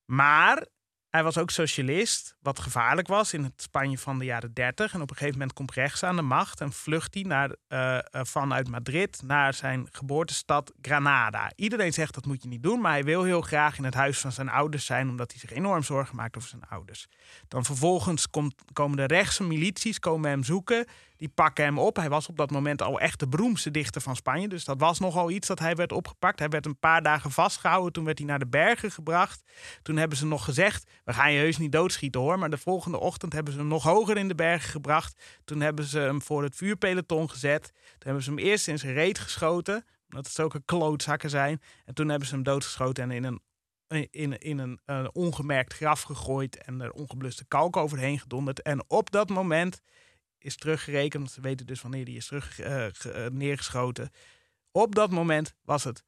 Maar 0.05 0.67
hij 1.15 1.23
was 1.23 1.39
ook 1.39 1.51
socialist, 1.51 2.37
wat 2.43 2.59
gevaarlijk 2.59 3.09
was 3.09 3.33
in 3.33 3.43
het 3.43 3.63
Spanje 3.63 3.99
van 3.99 4.19
de 4.19 4.25
jaren 4.25 4.55
30. 4.55 4.95
En 4.95 5.01
op 5.01 5.11
een 5.11 5.17
gegeven 5.17 5.39
moment 5.39 5.57
komt 5.57 5.73
rechts 5.73 6.03
aan 6.03 6.17
de 6.17 6.23
macht 6.23 6.61
en 6.61 6.73
vlucht 6.73 7.15
hij 7.15 7.23
naar, 7.23 7.57
eh, 7.69 7.97
eh, 7.99 8.03
vanuit 8.11 8.69
Madrid 8.69 9.23
naar 9.25 9.55
zijn 9.55 9.89
geboortestad 9.93 10.73
Granada. 10.81 11.53
Iedereen 11.57 11.93
zegt 11.93 12.15
dat 12.15 12.27
moet 12.27 12.43
je 12.43 12.49
niet 12.49 12.63
doen, 12.63 12.81
maar 12.81 12.93
hij 12.93 13.05
wil 13.05 13.23
heel 13.23 13.41
graag 13.41 13.79
in 13.79 13.85
het 13.85 13.95
huis 13.95 14.19
van 14.19 14.33
zijn 14.33 14.49
ouders 14.49 14.87
zijn, 14.87 15.09
omdat 15.09 15.31
hij 15.31 15.41
zich 15.41 15.53
enorm 15.53 15.83
zorgen 15.83 16.17
maakt 16.17 16.37
over 16.37 16.49
zijn 16.49 16.69
ouders. 16.69 17.07
Dan 17.49 17.65
vervolgens 17.65 18.31
komt, 18.31 18.55
komen 18.73 18.97
de 18.97 19.05
rechtse 19.05 19.43
milities 19.43 19.99
komen 19.99 20.31
hem 20.31 20.45
zoeken. 20.45 20.87
Die 21.25 21.33
pakken 21.35 21.65
hem 21.65 21.79
op. 21.79 21.97
Hij 21.97 22.09
was 22.09 22.29
op 22.29 22.37
dat 22.37 22.51
moment 22.51 22.83
al 22.83 23.01
echt 23.01 23.19
de 23.19 23.29
beroemdste 23.29 23.71
dichter 23.71 24.01
van 24.01 24.17
Spanje. 24.17 24.49
Dus 24.49 24.65
dat 24.65 24.81
was 24.81 24.99
nogal 24.99 25.31
iets 25.31 25.49
dat 25.49 25.59
hij 25.59 25.75
werd 25.75 25.93
opgepakt. 25.93 26.39
Hij 26.39 26.49
werd 26.49 26.67
een 26.67 26.79
paar 26.79 27.03
dagen 27.03 27.31
vastgehouden. 27.31 27.93
Toen 27.93 28.05
werd 28.05 28.19
hij 28.19 28.27
naar 28.27 28.39
de 28.39 28.47
bergen 28.47 28.91
gebracht. 28.91 29.43
Toen 29.83 29.97
hebben 29.97 30.19
ze 30.19 30.27
nog 30.27 30.45
gezegd: 30.45 30.91
We 31.05 31.13
gaan 31.13 31.33
je 31.33 31.39
heus 31.39 31.59
niet 31.59 31.73
doodschieten 31.73 32.21
hoor. 32.21 32.39
Maar 32.39 32.51
de 32.51 32.59
volgende 32.59 33.01
ochtend 33.01 33.33
hebben 33.33 33.53
ze 33.53 33.59
hem 33.59 33.69
nog 33.69 33.83
hoger 33.83 34.17
in 34.17 34.29
de 34.29 34.35
bergen 34.35 34.71
gebracht. 34.71 35.41
Toen 35.45 35.61
hebben 35.61 35.85
ze 35.85 35.99
hem 35.99 36.23
voor 36.23 36.43
het 36.43 36.57
vuurpeloton 36.57 37.31
gezet. 37.31 37.73
Toen 37.73 37.99
hebben 37.99 38.23
ze 38.23 38.31
hem 38.31 38.39
eerst 38.39 38.69
in 38.69 38.79
zijn 38.79 38.93
reet 38.93 39.19
geschoten. 39.19 39.85
Omdat 40.09 40.25
het 40.25 40.35
zulke 40.35 40.63
klootzakken 40.65 41.31
zijn. 41.31 41.61
En 41.85 41.95
toen 41.95 42.09
hebben 42.09 42.29
ze 42.29 42.35
hem 42.35 42.45
doodgeschoten 42.45 43.05
en 43.05 43.11
in 43.11 43.25
een 43.25 43.43
in, 44.11 44.39
in 44.39 44.59
een 44.59 44.81
eh, 44.85 45.07
ongemerkt 45.13 45.75
graf 45.75 46.03
gegooid 46.03 46.63
en 46.63 46.81
er 46.81 46.93
ongebluste 46.93 47.45
kalk 47.45 47.77
overheen 47.77 48.19
gedonderd. 48.19 48.63
En 48.63 48.85
op 48.87 49.11
dat 49.11 49.29
moment 49.29 49.83
is 50.45 50.57
teruggerekend, 50.57 51.31
ze 51.31 51.41
weten 51.41 51.67
dus 51.67 51.83
wanneer 51.83 52.05
die 52.05 52.17
is 52.17 52.27
terug 52.27 52.61
eh, 52.61 52.87
eh, 52.87 53.33
neergeschoten. 53.33 54.11
Op 54.71 54.95
dat 54.95 55.11
moment 55.11 55.55
was 55.63 55.85
het 55.85 56.05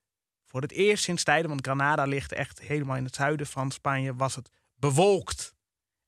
voor 0.46 0.60
het 0.60 0.72
eerst 0.72 1.04
sinds 1.04 1.24
tijden, 1.24 1.48
want 1.48 1.66
Granada 1.66 2.04
ligt 2.04 2.32
echt 2.32 2.60
helemaal 2.60 2.96
in 2.96 3.04
het 3.04 3.14
zuiden 3.14 3.46
van 3.46 3.70
Spanje, 3.70 4.14
was 4.14 4.34
het 4.34 4.50
bewolkt. 4.74 5.54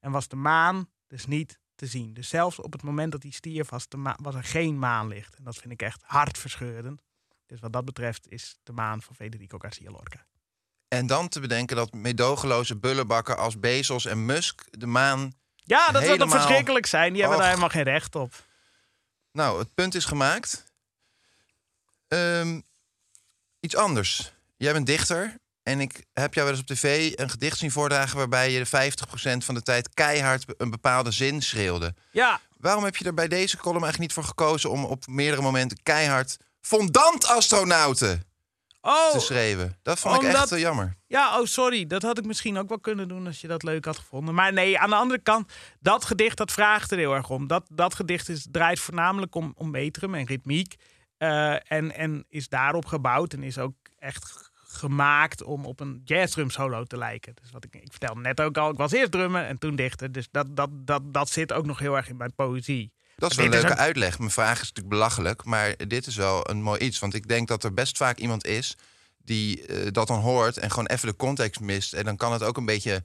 En 0.00 0.11
was 0.11 0.28
de 0.28 0.37
maan 0.37 0.90
dus 1.06 1.26
niet 1.26 1.61
te 1.75 1.87
zien. 1.87 2.14
Dus 2.14 2.28
zelfs 2.28 2.58
op 2.58 2.73
het 2.73 2.82
moment 2.82 3.12
dat 3.12 3.23
hij 3.23 3.32
stierf 3.32 3.68
was, 3.68 3.88
de 3.88 4.14
was 4.23 4.35
er 4.35 4.44
geen 4.44 4.78
maanlicht. 4.78 5.35
En 5.35 5.44
dat 5.44 5.56
vind 5.56 5.73
ik 5.73 5.82
echt 5.82 6.02
hartverscheurend. 6.04 7.02
Dus 7.47 7.61
wat 7.61 7.73
dat 7.73 7.85
betreft 7.85 8.28
is 8.28 8.58
de 8.62 8.73
maan 8.73 9.02
van 9.02 9.14
Federico 9.14 9.58
Garcia 9.58 9.90
Lorca. 9.90 10.26
En 10.88 11.06
dan 11.06 11.28
te 11.28 11.40
bedenken 11.40 11.76
dat 11.76 11.92
medogeloze 11.92 12.76
bullenbakken 12.76 13.37
als 13.37 13.58
Bezos 13.58 14.04
en 14.04 14.26
Musk 14.26 14.66
de 14.70 14.87
maan... 14.87 15.32
Ja, 15.68 15.90
dat 15.90 16.04
zou 16.04 16.18
toch 16.18 16.30
verschrikkelijk 16.30 16.87
zijn. 16.87 17.12
Die 17.12 17.20
hebben 17.20 17.38
Och. 17.38 17.44
daar 17.44 17.54
helemaal 17.54 17.75
geen 17.75 17.92
recht 17.92 18.14
op. 18.14 18.32
Nou, 19.32 19.58
het 19.58 19.75
punt 19.75 19.94
is 19.94 20.04
gemaakt. 20.04 20.64
Ehm, 22.08 22.60
iets 23.60 23.76
anders. 23.76 24.32
Jij 24.56 24.72
bent 24.72 24.87
dichter 24.87 25.34
en 25.62 25.80
ik 25.80 26.04
heb 26.12 26.34
jou 26.34 26.46
wel 26.46 26.56
eens 26.56 26.70
op 26.70 26.76
tv 26.76 27.12
een 27.14 27.30
gedicht 27.30 27.58
zien 27.58 27.70
voordragen... 27.70 28.16
waarbij 28.16 28.50
je 28.50 28.66
50% 28.66 29.44
van 29.44 29.54
de 29.54 29.62
tijd 29.62 29.94
keihard 29.94 30.44
een 30.56 30.70
bepaalde 30.70 31.10
zin 31.10 31.42
schreeuwde. 31.42 31.94
Ja, 32.10 32.40
Waarom 32.58 32.84
heb 32.84 32.96
je 32.96 33.04
er 33.04 33.14
bij 33.14 33.28
deze 33.28 33.56
column 33.56 33.82
eigenlijk 33.82 33.98
niet 33.98 34.12
voor 34.12 34.25
gekozen... 34.25 34.70
om 34.70 34.84
op 34.84 35.06
meerdere 35.06 35.42
momenten 35.42 35.82
keihard 35.82 36.37
fondant 36.60 37.26
astronauten 37.26 38.27
oh, 38.88 39.11
te 39.11 39.21
schreeuwen? 39.21 39.76
Dat 39.83 39.99
vond 39.99 40.23
ik 40.23 40.28
echt 40.28 40.52
eh, 40.52 40.59
jammer. 40.59 40.97
Ja, 41.07 41.40
oh 41.40 41.47
sorry. 41.47 41.87
Dat 41.87 42.02
had 42.02 42.18
ik 42.18 42.25
misschien 42.25 42.59
ook 42.59 42.68
wel 42.68 42.80
kunnen 42.80 43.09
doen 43.09 43.26
als 43.26 43.40
je 43.40 43.47
dat 43.47 43.62
leuk 43.62 43.85
had 43.85 43.99
gevonden. 43.99 44.35
Maar 44.35 44.52
nee, 44.52 44.78
aan 44.78 44.90
de 44.90 44.97
andere 44.97 45.21
kant, 45.21 45.52
dat 45.80 46.04
gedicht 46.04 46.37
dat 46.37 46.52
vraagt 46.52 46.90
er 46.90 46.99
heel 46.99 47.14
erg 47.14 47.30
om. 47.30 47.47
Dat, 47.47 47.66
dat 47.71 47.95
gedicht 47.95 48.28
is, 48.28 48.47
draait 48.50 48.80
voornamelijk 48.80 49.35
om, 49.35 49.52
om 49.57 49.71
metrum 49.71 50.14
en 50.14 50.26
ritmiek. 50.26 50.76
Eh, 51.16 51.73
en, 51.73 51.95
en 51.95 52.25
is 52.28 52.49
daarop 52.49 52.87
gebouwd 52.87 53.33
en 53.33 53.42
is 53.42 53.59
ook 53.59 53.75
echt 53.99 54.50
gemaakt 54.54 55.42
om 55.42 55.64
op 55.64 55.80
een 55.80 56.00
jazzdrum 56.04 56.50
solo 56.50 56.85
te 56.85 56.97
lijken. 56.97 57.35
Dus 57.42 57.50
wat 57.50 57.64
ik, 57.64 57.75
ik 57.75 57.90
vertelde 57.90 58.21
net 58.21 58.40
ook 58.40 58.57
al, 58.57 58.71
ik 58.71 58.76
was 58.76 58.92
eerst 58.92 59.11
drummer 59.11 59.45
en 59.45 59.59
toen 59.59 59.76
dichter. 59.76 60.12
Dus 60.12 60.28
dat, 60.30 60.57
dat, 60.57 60.71
dat, 60.73 61.14
dat 61.14 61.30
zit 61.30 61.52
ook 61.52 61.66
nog 61.66 61.78
heel 61.78 61.97
erg 61.97 62.09
in 62.09 62.16
mijn 62.16 62.35
poëzie. 62.35 62.92
Dat 63.18 63.30
is 63.30 63.37
wel 63.37 63.44
een 63.46 63.50
leuke 63.52 63.70
een- 63.70 63.76
uitleg. 63.76 64.18
Mijn 64.18 64.30
vraag 64.30 64.52
is 64.52 64.58
natuurlijk 64.68 64.88
belachelijk, 64.88 65.44
maar 65.44 65.75
dit 65.87 66.06
is 66.06 66.16
wel 66.16 66.50
een 66.50 66.62
mooi 66.62 66.80
iets. 66.80 66.98
Want 66.98 67.14
ik 67.14 67.28
denk 67.28 67.48
dat 67.48 67.64
er 67.64 67.75
best 67.75 67.96
vaak 67.96 68.18
iemand 68.18 68.46
is 68.46 68.76
die 69.25 69.66
eh, 69.66 69.87
dat 69.92 70.06
dan 70.06 70.20
hoort 70.20 70.56
en 70.58 70.70
gewoon 70.70 70.87
even 70.87 71.08
de 71.08 71.16
context 71.16 71.60
mist. 71.60 71.92
En 71.92 72.04
dan 72.04 72.16
kan 72.16 72.32
het 72.32 72.42
ook 72.42 72.56
een 72.56 72.64
beetje 72.64 73.02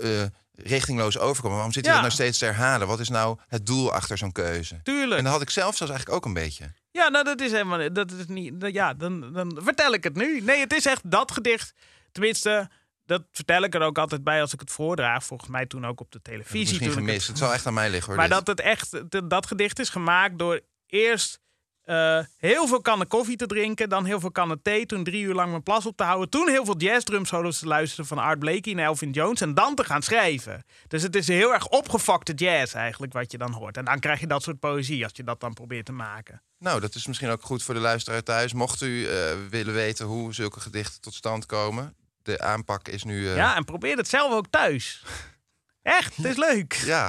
eh, 0.00 0.22
richtingloos 0.54 1.18
overkomen. 1.18 1.54
Waarom 1.56 1.72
zit 1.72 1.84
je 1.84 1.90
Ja. 1.90 1.96
dat 1.96 2.04
nou 2.06 2.14
steeds 2.14 2.38
te 2.38 2.44
herhalen? 2.44 2.86
Wat 2.86 3.00
is 3.00 3.08
nou 3.08 3.38
het 3.48 3.66
doel 3.66 3.92
achter 3.92 4.18
zo'n 4.18 4.32
keuze? 4.32 4.80
Tuurlijk. 4.82 5.18
En 5.18 5.24
dat 5.24 5.32
had 5.32 5.42
ik 5.42 5.50
zelf 5.50 5.76
zelfs 5.76 5.92
eigenlijk 5.92 6.20
ook 6.20 6.24
een 6.26 6.42
beetje. 6.42 6.72
Ja, 6.90 7.08
nou, 7.08 7.24
dat 7.24 7.40
is 7.40 7.50
helemaal 7.50 7.92
dat 7.92 8.12
is 8.12 8.26
niet. 8.26 8.60
dat- 8.60 8.72
ja, 8.72 8.94
dan, 8.94 9.32
dan 9.32 9.58
vertel 9.62 9.92
ik 9.92 10.04
het 10.04 10.14
nu. 10.16 10.40
Nee, 10.40 10.60
het 10.60 10.72
is 10.72 10.86
echt 10.86 11.10
dat 11.10 11.32
gedicht. 11.32 11.72
Tenminste, 12.12 12.68
dat 13.06 13.22
vertel 13.32 13.62
ik 13.62 13.74
er 13.74 13.80
ook 13.80 13.98
altijd 13.98 14.24
bij 14.24 14.40
als 14.40 14.52
ik 14.52 14.60
het 14.60 14.70
voordraag. 14.70 15.24
Volgens 15.24 15.50
mij 15.50 15.66
toen 15.66 15.86
ook 15.86 16.00
op 16.00 16.12
de 16.12 16.22
televisie. 16.22 16.58
Misschien 16.58 16.86
toen 16.86 16.92
gemist. 16.96 17.28
Het 17.28 17.38
zal 17.38 17.52
echt 17.52 17.66
aan 17.66 17.74
mij 17.74 17.90
liggen 17.90 18.08
hoor. 18.08 18.16
Maar 18.16 18.28
dit. 18.28 18.36
dat 18.36 18.46
het 18.46 18.60
echt, 18.60 19.10
dat, 19.10 19.30
dat 19.30 19.46
gedicht 19.46 19.78
is 19.78 19.88
gemaakt 19.88 20.38
door 20.38 20.60
eerst 20.86 21.42
eh, 21.84 22.18
heel 22.36 22.66
veel 22.66 22.80
kannen 22.80 23.06
koffie 23.06 23.36
te 23.36 23.46
drinken, 23.46 23.88
dan 23.88 24.04
heel 24.04 24.20
veel 24.20 24.30
kannen 24.30 24.62
thee, 24.62 24.86
toen 24.86 25.04
drie 25.04 25.22
uur 25.22 25.34
lang 25.34 25.50
mijn 25.50 25.62
plas 25.62 25.86
op 25.86 25.96
te 25.96 26.04
houden, 26.04 26.28
toen 26.28 26.48
heel 26.48 26.64
veel 26.64 26.78
jazzdrumsolos 26.78 27.58
te 27.58 27.66
luisteren 27.66 28.06
van 28.06 28.18
Art 28.18 28.38
Blakey 28.38 28.72
en 28.72 28.78
Elvin 28.78 29.10
Jones 29.10 29.40
en 29.40 29.54
dan 29.54 29.74
te 29.74 29.84
gaan 29.84 30.02
schrijven. 30.02 30.64
Dus 30.88 31.02
het 31.02 31.16
is 31.16 31.28
heel 31.28 31.52
erg 31.52 31.68
opgefokte 31.68 32.32
jazz 32.32 32.74
eigenlijk 32.74 33.12
wat 33.12 33.32
je 33.32 33.38
dan 33.38 33.52
hoort. 33.52 33.76
En 33.76 33.84
dan 33.84 33.98
krijg 33.98 34.20
je 34.20 34.26
dat 34.26 34.42
soort 34.42 34.58
poëzie 34.58 35.02
als 35.02 35.12
je 35.14 35.24
dat 35.24 35.40
dan 35.40 35.54
probeert 35.54 35.86
te 35.86 35.92
maken. 35.92 36.42
Nou, 36.58 36.80
dat 36.80 36.94
is 36.94 37.06
misschien 37.06 37.30
ook 37.30 37.42
goed 37.42 37.62
voor 37.62 37.74
de 37.74 37.80
luisteraar 37.80 38.22
thuis. 38.22 38.52
Mocht 38.52 38.82
u 38.82 39.06
eh, 39.06 39.32
willen 39.50 39.74
weten 39.74 40.06
hoe 40.06 40.34
zulke 40.34 40.60
gedichten 40.60 41.00
tot 41.00 41.14
stand 41.14 41.46
komen. 41.46 41.96
De 42.24 42.40
aanpak 42.40 42.88
is 42.88 43.02
nu... 43.04 43.28
eh, 43.30 43.36
Ja, 43.36 43.56
en 43.56 43.64
probeer 43.64 43.96
het 43.96 44.08
zelf 44.08 44.32
ook 44.32 44.46
thuis. 44.50 45.02
Echt, 45.82 46.16
het 46.16 46.26
is 46.26 46.36
leuk. 46.36 46.72
Ja. 46.72 47.06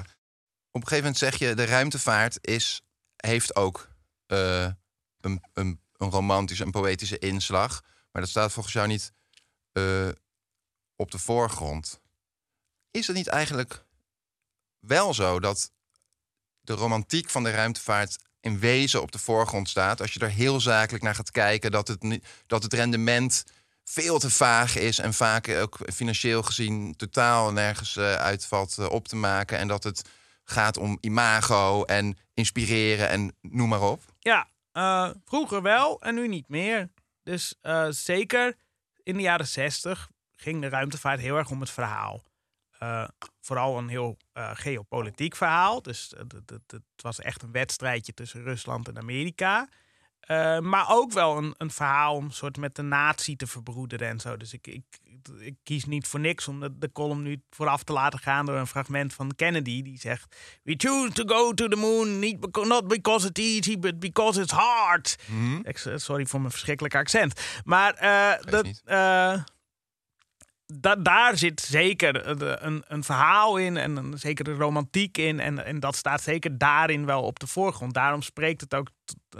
Op 0.71 0.81
een 0.81 0.87
gegeven 0.87 0.97
moment 0.97 1.17
zeg 1.17 1.35
je, 1.35 1.53
de 1.53 1.65
ruimtevaart 1.65 2.37
is, 2.41 2.81
heeft 3.15 3.55
ook 3.55 3.89
eh, 4.25 4.69
een, 5.21 5.43
een, 5.53 5.81
een 5.97 6.09
romantische, 6.09 6.63
een 6.63 6.71
poëtische 6.71 7.19
inslag. 7.19 7.81
Maar 8.11 8.21
dat 8.21 8.31
staat 8.31 8.51
volgens 8.51 8.73
jou 8.73 8.87
niet 8.87 9.11
eh, 9.71 10.09
op 10.95 11.11
de 11.11 11.19
voorgrond. 11.19 12.01
Is 12.91 13.07
het 13.07 13.15
niet 13.15 13.27
eigenlijk 13.27 13.85
wel 14.79 15.13
zo 15.13 15.39
dat 15.39 15.71
de 16.61 16.73
romantiek 16.73 17.29
van 17.29 17.43
de 17.43 17.51
ruimtevaart 17.51 18.17
in 18.39 18.59
wezen 18.59 19.01
op 19.01 19.11
de 19.11 19.19
voorgrond 19.19 19.69
staat? 19.69 20.01
Als 20.01 20.13
je 20.13 20.19
er 20.19 20.29
heel 20.29 20.59
zakelijk 20.61 21.03
naar 21.03 21.15
gaat 21.15 21.31
kijken, 21.31 21.71
dat 21.71 21.87
het, 21.87 22.19
dat 22.47 22.63
het 22.63 22.73
rendement 22.73 23.43
veel 23.85 24.19
te 24.19 24.29
vaag 24.29 24.75
is 24.75 24.99
en 24.99 25.13
vaak 25.13 25.49
ook 25.49 25.77
financieel 25.93 26.43
gezien 26.43 26.95
totaal 26.95 27.51
nergens 27.51 27.95
eh, 27.95 28.15
uitvalt 28.15 28.77
eh, 28.77 28.89
op 28.89 29.07
te 29.07 29.15
maken. 29.15 29.57
En 29.57 29.67
dat 29.67 29.83
het 29.83 30.09
gaat 30.43 30.77
om 30.77 30.97
imago 31.01 31.83
en 31.83 32.17
inspireren 32.33 33.09
en 33.09 33.35
noem 33.41 33.69
maar 33.69 33.81
op. 33.81 34.01
Ja, 34.19 34.47
eh, 34.71 35.09
vroeger 35.25 35.61
wel 35.61 36.01
en 36.01 36.15
nu 36.15 36.27
niet 36.27 36.49
meer. 36.49 36.89
Dus 37.23 37.59
zeker 37.89 38.55
in 39.03 39.15
de 39.15 39.21
jaren 39.21 39.47
zestig 39.47 40.09
ging 40.31 40.61
de 40.61 40.69
ruimtevaart 40.69 41.19
heel 41.19 41.37
erg 41.37 41.49
om 41.49 41.59
het 41.59 41.69
verhaal. 41.69 42.23
Vooral 43.41 43.77
een 43.77 43.87
heel 43.87 44.17
geopolitiek 44.33 45.35
verhaal. 45.35 45.81
Dus 45.81 46.13
het 46.55 47.01
was 47.01 47.19
echt 47.19 47.41
een 47.41 47.51
wedstrijdje 47.51 48.13
tussen 48.13 48.43
Rusland 48.43 48.87
en 48.87 48.97
Amerika. 48.97 49.69
Eh, 50.25 50.59
maar 50.59 50.85
ook 50.89 51.11
wel 51.11 51.37
een, 51.37 51.53
een 51.57 51.71
verhaal 51.71 52.15
om 52.15 52.31
soort 52.31 52.57
met 52.57 52.75
de 52.75 52.81
natie 52.81 53.35
te 53.35 53.47
verbroederen 53.47 54.07
en 54.07 54.19
zo. 54.19 54.37
Dus 54.37 54.53
ik, 54.53 54.67
ik, 54.67 54.83
ik 55.39 55.55
kies 55.63 55.85
niet 55.85 56.07
voor 56.07 56.19
niks 56.19 56.47
om 56.47 56.59
de, 56.59 56.77
de 56.77 56.91
column 56.91 57.21
nu 57.21 57.41
vooraf 57.49 57.83
te 57.83 57.93
laten 57.93 58.19
gaan 58.19 58.45
door 58.45 58.55
een 58.55 58.67
fragment 58.67 59.13
van 59.13 59.35
Kennedy. 59.35 59.81
Die 59.81 59.99
zegt: 59.99 60.35
We 60.63 60.73
choose 60.77 61.11
to 61.13 61.23
go 61.35 61.53
to 61.53 61.67
the 61.67 61.75
moon, 61.75 62.19
not 62.67 62.87
because 62.87 63.27
it's 63.27 63.39
easy, 63.41 63.79
but 63.79 63.99
because 63.99 64.41
it's 64.41 64.51
hard. 64.53 65.17
Ik- 65.63 65.87
sorry 65.95 66.25
voor 66.25 66.39
mijn 66.39 66.51
verschrikkelijke 66.51 66.97
accent. 66.97 67.41
Maar 67.63 67.93
eh, 67.93 68.41
dat, 68.51 68.81
da- 70.65 70.95
daar 70.95 71.37
zit 71.37 71.61
zeker 71.61 72.27
een, 72.65 72.83
een 72.87 73.03
verhaal 73.03 73.57
in 73.57 73.77
en 73.77 73.95
een 73.95 74.17
zekere 74.17 74.53
romantiek 74.53 75.17
in. 75.17 75.39
En, 75.39 75.65
en 75.65 75.79
dat 75.79 75.95
staat 75.95 76.21
zeker 76.21 76.57
daarin 76.57 77.05
wel 77.05 77.21
op 77.23 77.39
de 77.39 77.47
voorgrond. 77.47 77.93
Daarom 77.93 78.21
spreekt 78.21 78.61
het 78.61 78.73
ook 78.73 78.89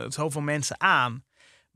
zoveel 0.08 0.42
mensen 0.42 0.82
aan. 0.82 1.24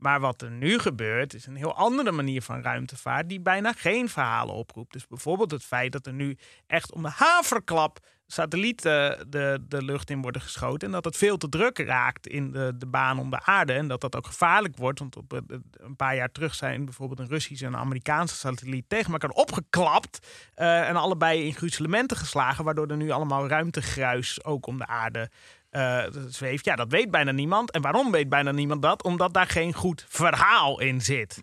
Maar 0.00 0.20
wat 0.20 0.42
er 0.42 0.50
nu 0.50 0.78
gebeurt, 0.78 1.34
is 1.34 1.46
een 1.46 1.56
heel 1.56 1.74
andere 1.74 2.12
manier 2.12 2.42
van 2.42 2.62
ruimtevaart 2.62 3.28
die 3.28 3.40
bijna 3.40 3.72
geen 3.72 4.08
verhalen 4.08 4.54
oproept. 4.54 4.92
Dus 4.92 5.06
bijvoorbeeld 5.06 5.50
het 5.50 5.64
feit 5.64 5.92
dat 5.92 6.06
er 6.06 6.12
nu 6.12 6.38
echt 6.66 6.92
om 6.92 7.02
de 7.02 7.10
haverklap 7.14 7.98
satellieten 8.26 9.26
de, 9.30 9.64
de 9.68 9.84
lucht 9.84 10.10
in 10.10 10.22
worden 10.22 10.42
geschoten. 10.42 10.86
En 10.86 10.92
dat 10.92 11.04
het 11.04 11.16
veel 11.16 11.36
te 11.36 11.48
druk 11.48 11.78
raakt 11.78 12.26
in 12.26 12.52
de, 12.52 12.72
de 12.76 12.86
baan 12.86 13.18
om 13.18 13.30
de 13.30 13.40
aarde. 13.44 13.72
En 13.72 13.88
dat 13.88 14.00
dat 14.00 14.16
ook 14.16 14.26
gevaarlijk 14.26 14.76
wordt. 14.76 14.98
Want 14.98 15.16
op, 15.16 15.32
eh, 15.32 15.40
een 15.72 15.96
paar 15.96 16.16
jaar 16.16 16.32
terug 16.32 16.54
zijn 16.54 16.84
bijvoorbeeld 16.84 17.18
een 17.18 17.28
Russische 17.28 17.66
en 17.66 17.72
een 17.72 17.78
Amerikaanse 17.78 18.34
satelliet 18.34 18.88
tegen 18.88 19.12
elkaar 19.12 19.30
opgeklapt. 19.30 20.28
eh, 20.54 20.88
en 20.88 20.96
allebei 20.96 21.44
in 21.44 21.54
gruzelementen 21.54 22.16
geslagen. 22.16 22.64
Waardoor 22.64 22.86
er 22.86 22.96
nu 22.96 23.10
allemaal 23.10 23.48
ruimtegruis 23.48 24.44
ook 24.44 24.66
om 24.66 24.78
de 24.78 24.86
aarde 24.86 25.30
eh, 25.70 26.04
zweeft. 26.28 26.64
Ja, 26.64 26.76
dat 26.76 26.88
weet 26.90 27.10
bijna 27.10 27.30
niemand. 27.30 27.70
En 27.70 27.82
waarom 27.82 28.10
weet 28.10 28.28
bijna 28.28 28.50
niemand 28.50 28.82
dat? 28.82 29.02
Omdat 29.02 29.34
daar 29.34 29.46
geen 29.46 29.72
goed 29.72 30.04
verhaal 30.08 30.80
in 30.80 31.00
zit. 31.00 31.42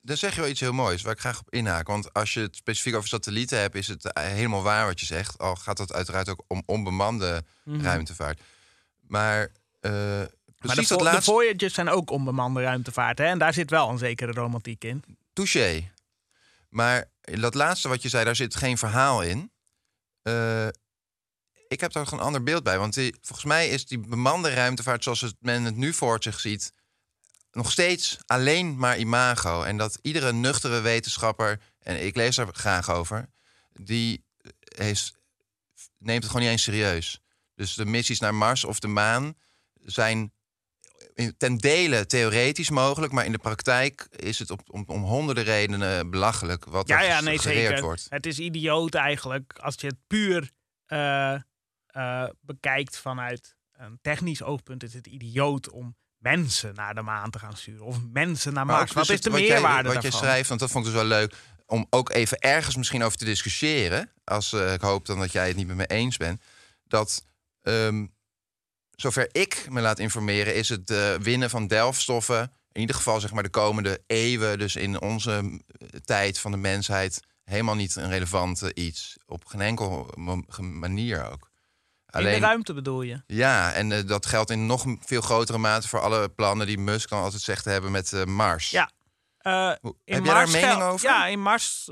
Dan 0.00 0.16
zeg 0.16 0.34
je 0.34 0.40
wel 0.40 0.50
iets 0.50 0.60
heel 0.60 0.72
moois 0.72 1.02
waar 1.02 1.12
ik 1.12 1.20
graag 1.20 1.40
op 1.40 1.50
inhaak. 1.50 1.86
Want 1.86 2.12
als 2.12 2.34
je 2.34 2.40
het 2.40 2.56
specifiek 2.56 2.94
over 2.94 3.08
satellieten 3.08 3.58
hebt, 3.60 3.74
is 3.74 3.86
het 3.88 4.12
eh, 4.12 4.24
helemaal 4.24 4.62
waar 4.62 4.86
wat 4.86 5.00
je 5.00 5.06
zegt. 5.06 5.38
Al 5.38 5.56
gaat 5.56 5.78
het 5.78 5.92
uiteraard 5.92 6.28
ook 6.28 6.42
om 6.46 6.62
onbemande 6.66 7.44
ruimtevaart. 7.64 8.40
Maar 9.00 9.40
eh, 9.80 9.90
Maar 9.92 10.26
de, 10.28 10.30
precies 10.56 10.86
vo- 10.88 10.94
dat 10.96 10.98
de 10.98 11.10
laatste... 11.12 11.30
Voyagers 11.32 11.74
zijn 11.74 11.88
ook 11.88 12.10
onbemande 12.10 12.62
ruimtevaart. 12.62 13.18
Hè? 13.18 13.24
En 13.24 13.38
daar 13.38 13.52
zit 13.54 13.70
wel 13.70 13.88
een 13.90 13.98
zekere 13.98 14.32
romantiek 14.32 14.84
in. 14.84 15.04
Touché. 15.32 15.90
Maar 16.68 17.04
dat 17.20 17.54
laatste 17.54 17.88
wat 17.88 18.02
je 18.02 18.08
zei, 18.08 18.24
daar 18.24 18.36
zit 18.36 18.56
geen 18.56 18.78
verhaal 18.78 19.22
in. 19.22 19.50
Eh, 20.22 20.66
ik 21.68 21.80
heb 21.80 21.92
daar 21.92 22.02
nog 22.02 22.12
een 22.12 22.18
ander 22.18 22.42
beeld 22.42 22.62
bij. 22.62 22.78
Want 22.78 22.94
die, 22.94 23.14
volgens 23.20 23.46
mij 23.46 23.68
is 23.68 23.86
die 23.86 23.98
bemande 23.98 24.50
ruimtevaart 24.54 25.02
zoals 25.02 25.20
het, 25.20 25.34
men 25.40 25.64
het 25.64 25.76
nu 25.76 25.92
voor 25.92 26.22
zich 26.22 26.40
ziet... 26.40 26.72
nog 27.52 27.70
steeds 27.70 28.18
alleen 28.26 28.76
maar 28.76 28.98
imago. 28.98 29.62
En 29.62 29.76
dat 29.76 29.98
iedere 30.02 30.32
nuchtere 30.32 30.80
wetenschapper... 30.80 31.60
en 31.82 32.06
ik 32.06 32.16
lees 32.16 32.36
daar 32.36 32.48
graag 32.52 32.90
over... 32.90 33.28
die 33.72 34.24
is, 34.76 35.14
neemt 35.98 36.22
het 36.22 36.32
gewoon 36.32 36.42
niet 36.42 36.50
eens 36.50 36.62
serieus. 36.62 37.20
Dus 37.54 37.74
de 37.74 37.84
missies 37.84 38.20
naar 38.20 38.34
Mars 38.34 38.64
of 38.64 38.78
de 38.78 38.88
maan 38.88 39.34
zijn 39.82 40.32
in- 41.14 41.34
ten 41.36 41.56
dele 41.56 42.06
theoretisch 42.06 42.70
mogelijk, 42.70 43.12
maar 43.12 43.24
in 43.24 43.32
de 43.32 43.38
praktijk 43.38 44.08
is 44.16 44.38
het 44.38 44.50
op, 44.50 44.60
om, 44.66 44.84
om 44.86 45.02
honderden 45.02 45.44
redenen 45.44 46.10
belachelijk 46.10 46.64
wat 46.64 46.88
Ja, 46.88 47.00
er 47.00 47.06
ja, 47.06 47.20
nee, 47.20 47.80
wordt. 47.80 48.06
Het 48.08 48.26
is 48.26 48.38
idioot 48.38 48.94
eigenlijk 48.94 49.58
als 49.60 49.74
je 49.78 49.86
het 49.86 49.96
puur 50.06 50.50
eh, 50.86 51.34
eh, 51.98 52.24
bekijkt 52.40 52.98
vanuit 52.98 53.56
een 53.72 53.98
technisch 54.02 54.42
oogpunt. 54.42 54.82
Is 54.82 54.94
het 54.94 55.06
idioot 55.06 55.70
om 55.70 55.96
mensen 56.16 56.74
naar 56.74 56.94
de 56.94 57.02
maan 57.02 57.30
te 57.30 57.38
gaan 57.38 57.56
sturen 57.56 57.84
of 57.84 57.98
mensen 58.12 58.52
naar 58.52 58.66
Mars. 58.66 58.92
Wat 58.92 59.06
dus 59.06 59.16
is 59.16 59.20
de 59.20 59.30
meerwaarde 59.30 59.88
Jij, 59.88 59.94
wat 59.94 60.02
je 60.02 60.18
schrijft, 60.18 60.48
want 60.48 60.60
dat 60.60 60.70
vond 60.70 60.86
ik 60.86 60.92
dus 60.92 61.00
wel 61.00 61.10
leuk, 61.10 61.34
om 61.66 61.86
ook 61.90 62.10
even 62.10 62.38
ergens 62.38 62.76
misschien 62.76 63.02
over 63.02 63.18
te 63.18 63.24
discussiëren. 63.24 64.12
Als 64.24 64.52
eh, 64.52 64.72
ik 64.72 64.80
hoop 64.80 65.06
dan 65.06 65.18
dat 65.18 65.32
jij 65.32 65.48
het 65.48 65.56
niet 65.56 65.66
met 65.66 65.76
me 65.76 65.86
eens 65.86 66.16
bent. 66.16 66.42
Dat, 66.84 67.24
ehm, 67.62 68.06
zover 68.90 69.28
ik 69.32 69.66
me 69.70 69.80
laat 69.80 69.98
informeren, 69.98 70.54
is 70.54 70.68
het 70.68 70.90
eh, 70.90 71.14
winnen 71.14 71.50
van 71.50 71.66
delfstoffen, 71.66 72.52
in 72.72 72.80
ieder 72.80 72.96
geval 72.96 73.20
zeg 73.20 73.32
maar 73.32 73.42
de 73.42 73.48
komende 73.48 74.02
eeuwen, 74.06 74.58
dus 74.58 74.76
in 74.76 75.00
onze 75.00 75.60
tijd 76.04 76.38
van 76.38 76.50
de 76.50 76.56
mensheid, 76.56 77.20
helemaal 77.44 77.74
niet 77.74 77.96
een 77.96 78.10
relevant 78.10 78.62
eh, 78.62 78.84
iets. 78.84 79.16
Op 79.26 79.44
geen 79.44 79.60
enkel 79.60 80.14
manier 80.56 81.30
ook. 81.30 81.47
In 82.16 82.22
de 82.24 82.38
ruimte 82.38 82.74
bedoel 82.74 83.02
je? 83.02 83.22
Ja, 83.26 83.72
en 83.72 83.92
eh, 83.92 84.06
dat 84.06 84.26
geldt 84.26 84.50
in 84.50 84.66
nog 84.66 84.84
veel 85.00 85.20
grotere 85.20 85.58
mate 85.58 85.88
voor 85.88 86.00
alle 86.00 86.28
plannen 86.28 86.66
die 86.66 86.78
Musk 86.78 87.08
dan 87.08 87.22
altijd 87.22 87.42
zegt 87.42 87.62
te 87.62 87.70
hebben 87.70 87.90
met 87.90 88.12
eh, 88.12 88.24
Mars. 88.24 88.70
Ja. 88.70 88.90
In 90.04 90.14
heb 90.14 90.24
jij 90.24 90.34
daar 90.34 90.50
mening 90.50 90.82
over? 90.82 91.08
Ja, 91.08 91.26
in 91.26 91.40
Mars, 91.42 91.84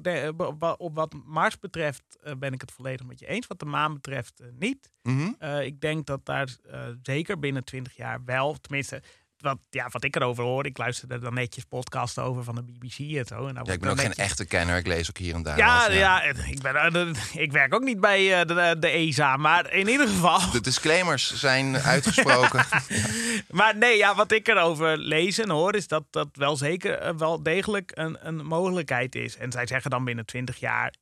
de- 0.00 0.32
op 0.36 0.60
wa- 0.60 0.72
op 0.78 0.94
wat 0.94 1.14
Mars 1.24 1.58
betreft 1.58 2.02
ben 2.38 2.52
ik 2.52 2.60
het 2.60 2.72
volledig 2.72 3.06
met 3.06 3.18
je 3.18 3.26
eens. 3.26 3.46
Wat 3.46 3.58
de 3.58 3.64
maan 3.64 3.94
betreft 3.94 4.42
niet. 4.58 4.90
Mhm. 5.02 5.30
Ik 5.60 5.80
denk 5.80 6.06
dat 6.06 6.24
daar 6.26 6.48
zeker 7.02 7.38
binnen 7.38 7.64
20 7.64 7.96
jaar 7.96 8.24
wel, 8.24 8.54
tenminste, 8.60 9.02
wat, 9.44 9.58
ja, 9.70 9.88
wat 9.90 10.04
ik 10.04 10.16
erover 10.16 10.44
hoor. 10.44 10.66
Ik 10.66 10.78
luisterde 10.78 11.18
dan 11.18 11.34
netjes 11.34 11.64
podcasten 11.64 12.22
over 12.22 12.44
van 12.44 12.54
de 12.54 12.62
BBC 12.62 13.16
en 13.16 13.26
zo. 13.26 13.46
En 13.46 13.60
Ja, 13.64 13.72
ik 13.72 13.80
ben 13.80 13.90
ook 13.90 14.00
geen 14.00 14.14
echte 14.14 14.46
kenner. 14.46 14.76
Ik 14.76 14.86
lees 14.86 15.08
ook 15.08 15.18
hier 15.18 15.34
en 15.34 15.42
daar. 15.42 15.58
Ja, 15.58 15.90
ja. 15.90 16.22
ik, 16.22 16.62
ben, 16.62 16.74
eh, 16.74 17.42
ik 17.42 17.52
werk 17.52 17.74
ook 17.74 17.82
niet 17.82 18.00
bij 18.00 18.40
eh, 18.40 18.46
de, 18.46 18.76
de 18.78 18.88
ESA, 18.88 19.36
maar 19.36 19.72
in 19.72 19.88
ieder 19.88 20.08
geval. 20.08 20.50
De 20.50 20.60
disclaimers 20.60 21.34
zijn 21.34 21.76
uitgesproken. 21.76 22.64
Maar 23.50 23.76
nee, 23.76 23.96
ja, 23.96 24.14
wat 24.14 24.32
ik 24.32 24.48
erover 24.48 24.98
lees 24.98 25.38
en 25.38 25.50
hoor, 25.50 25.74
is 25.74 25.88
dat 25.88 26.04
dat 26.10 26.28
wel 26.32 26.56
zeker 26.56 26.98
eh, 26.98 27.14
wel 27.16 27.42
degelijk 27.42 27.90
een, 27.94 28.16
een 28.20 28.46
mogelijkheid 28.46 29.14
is. 29.14 29.36
En 29.36 29.52
zij 29.52 29.66
zeggen 29.66 29.90
dan 29.90 30.04
binnen 30.04 30.26
20 30.26 30.60
jaar. 30.60 30.94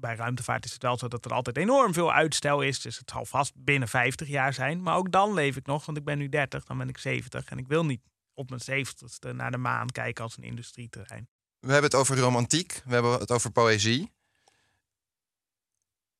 Bij 0.00 0.16
ruimtevaart 0.16 0.64
is 0.64 0.72
het 0.72 0.82
wel 0.82 0.98
zo 0.98 1.08
dat 1.08 1.24
er 1.24 1.32
altijd 1.32 1.56
enorm 1.56 1.92
veel 1.92 2.12
uitstel 2.12 2.60
is. 2.60 2.80
Dus 2.80 2.98
het 2.98 3.10
zal 3.10 3.24
vast 3.24 3.52
binnen 3.56 3.88
50 3.88 4.28
jaar 4.28 4.54
zijn. 4.54 4.82
Maar 4.82 4.96
ook 4.96 5.12
dan 5.12 5.34
leef 5.34 5.56
ik 5.56 5.66
nog, 5.66 5.86
want 5.86 5.98
ik 5.98 6.04
ben 6.04 6.18
nu 6.18 6.28
30, 6.28 6.64
dan 6.64 6.78
ben 6.78 6.88
ik 6.88 6.98
70. 6.98 7.44
En 7.44 7.58
ik 7.58 7.66
wil 7.66 7.84
niet 7.84 8.00
op 8.34 8.48
mijn 8.48 8.60
zeventigste 8.60 9.32
naar 9.32 9.50
de 9.50 9.56
maan 9.56 9.90
kijken 9.90 10.24
als 10.24 10.36
een 10.36 10.44
industrieterrein. 10.44 11.28
We 11.58 11.72
hebben 11.72 11.90
het 11.90 12.00
over 12.00 12.18
romantiek, 12.18 12.82
we 12.84 12.92
hebben 12.92 13.12
het 13.12 13.30
over 13.30 13.50
poëzie. 13.50 14.12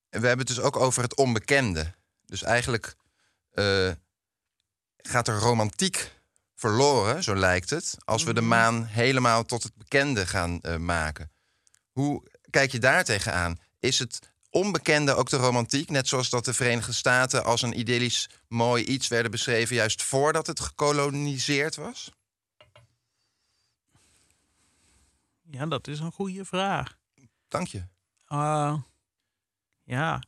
En 0.08 0.20
we 0.20 0.26
hebben 0.26 0.46
het 0.46 0.56
dus 0.56 0.64
ook 0.64 0.76
over 0.76 1.02
het 1.02 1.16
onbekende. 1.16 1.94
Dus 2.24 2.42
eigenlijk 2.42 2.96
eh, 3.50 3.90
gaat 4.96 5.28
er 5.28 5.38
romantiek 5.38 6.18
verloren, 6.54 7.22
zo 7.22 7.36
lijkt 7.36 7.70
het, 7.70 7.96
als 8.04 8.24
we 8.24 8.34
de 8.34 8.40
maan 8.40 8.84
helemaal 8.84 9.44
tot 9.44 9.62
het 9.62 9.74
bekende 9.74 10.26
gaan 10.26 10.60
eh, 10.60 10.76
maken. 10.76 11.32
Hoe 11.90 12.22
kijk 12.50 12.72
je 12.72 12.78
daar 12.78 13.04
tegenaan? 13.04 13.58
Is 13.80 13.98
het 13.98 14.32
onbekende 14.50 15.14
ook 15.14 15.28
de 15.30 15.36
romantiek? 15.36 15.90
Net 15.90 16.08
zoals 16.08 16.30
dat 16.30 16.44
de 16.44 16.52
Verenigde 16.54 16.92
Staten 16.92 17.44
als 17.44 17.62
een 17.62 17.78
idyllisch 17.78 18.28
mooi 18.48 18.84
iets 18.84 19.08
werden 19.08 19.30
beschreven, 19.30 19.76
juist 19.76 20.02
voordat 20.02 20.46
het 20.46 20.60
gekoloniseerd 20.60 21.76
was? 21.76 22.10
Ja, 25.50 25.66
dat 25.66 25.86
is 25.88 26.00
een 26.00 26.12
goede 26.12 26.44
vraag. 26.44 26.98
Dank 27.48 27.66
je. 27.66 27.82
Uh, 28.28 28.78
ja. 29.82 30.22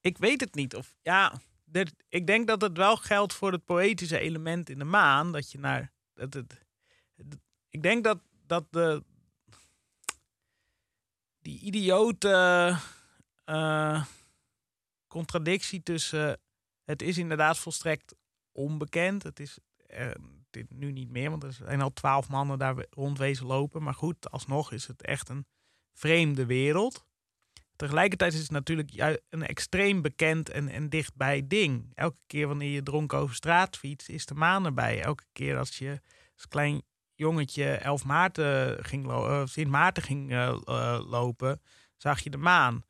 Ik 0.00 0.18
weet 0.18 0.40
het 0.40 0.54
niet. 0.54 0.74
Of 0.74 0.94
ja, 1.02 1.40
dit- 1.64 1.94
ik 2.08 2.26
denk 2.26 2.46
dat 2.46 2.60
het 2.60 2.76
wel 2.76 2.96
geldt 2.96 3.32
voor 3.34 3.52
het 3.52 3.64
poëtische 3.64 4.18
element 4.18 4.70
in 4.70 4.78
de 4.78 4.84
maan. 4.84 5.32
Dat 5.32 5.50
je 5.50 5.58
naar. 5.58 5.92
Dat 6.14 6.34
het, 6.34 6.58
het- 7.16 7.38
ik 7.68 7.82
denk 7.82 8.04
dat, 8.04 8.18
dat 8.46 8.64
de. 8.70 9.04
Die 11.48 11.60
idiote. 11.60 12.76
eh, 13.44 14.04
contradictie 15.06 15.82
tussen. 15.82 16.40
Het 16.84 17.02
is 17.02 17.18
inderdaad 17.18 17.58
volstrekt 17.58 18.14
onbekend. 18.52 19.22
Het 19.22 19.40
is 19.40 19.58
eh, 19.86 20.10
dit 20.50 20.70
nu 20.70 20.92
niet 20.92 21.10
meer, 21.10 21.30
want 21.30 21.42
er 21.42 21.52
zijn 21.52 21.80
al 21.80 21.92
twaalf 21.92 22.28
mannen 22.28 22.58
daar 22.58 22.86
rondwezen 22.90 23.46
lopen. 23.46 23.82
Maar 23.82 23.94
goed, 23.94 24.30
alsnog 24.30 24.72
is 24.72 24.86
het 24.86 25.02
echt 25.02 25.28
een 25.28 25.46
vreemde 25.92 26.46
wereld. 26.46 27.04
Tegelijkertijd 27.76 28.32
is 28.32 28.40
het 28.40 28.50
natuurlijk 28.50 29.20
een 29.28 29.46
extreem 29.46 30.02
bekend 30.02 30.50
en, 30.50 30.68
en 30.68 30.88
dichtbij 30.88 31.46
ding. 31.46 31.92
Elke 31.94 32.20
keer 32.26 32.46
wanneer 32.46 32.70
je 32.70 32.82
dronken 32.82 33.18
over 33.18 33.34
straat 33.34 33.76
fietst, 33.76 34.08
is 34.08 34.26
de 34.26 34.34
maan 34.34 34.64
erbij. 34.64 35.02
Elke 35.02 35.24
keer 35.32 35.58
als 35.58 35.78
je 35.78 36.00
klein 36.48 36.82
jongetje 37.18 37.70
11 37.70 38.04
Maarten 38.04 38.84
ging 38.84 39.10
eh, 39.10 39.46
Sint 39.46 39.70
Maarten 39.70 40.02
ging 40.02 40.30
eh, 40.30 40.48
eh, 40.48 41.00
lopen, 41.08 41.62
zag 41.96 42.20
je 42.20 42.30
de 42.30 42.36
maan. 42.36 42.84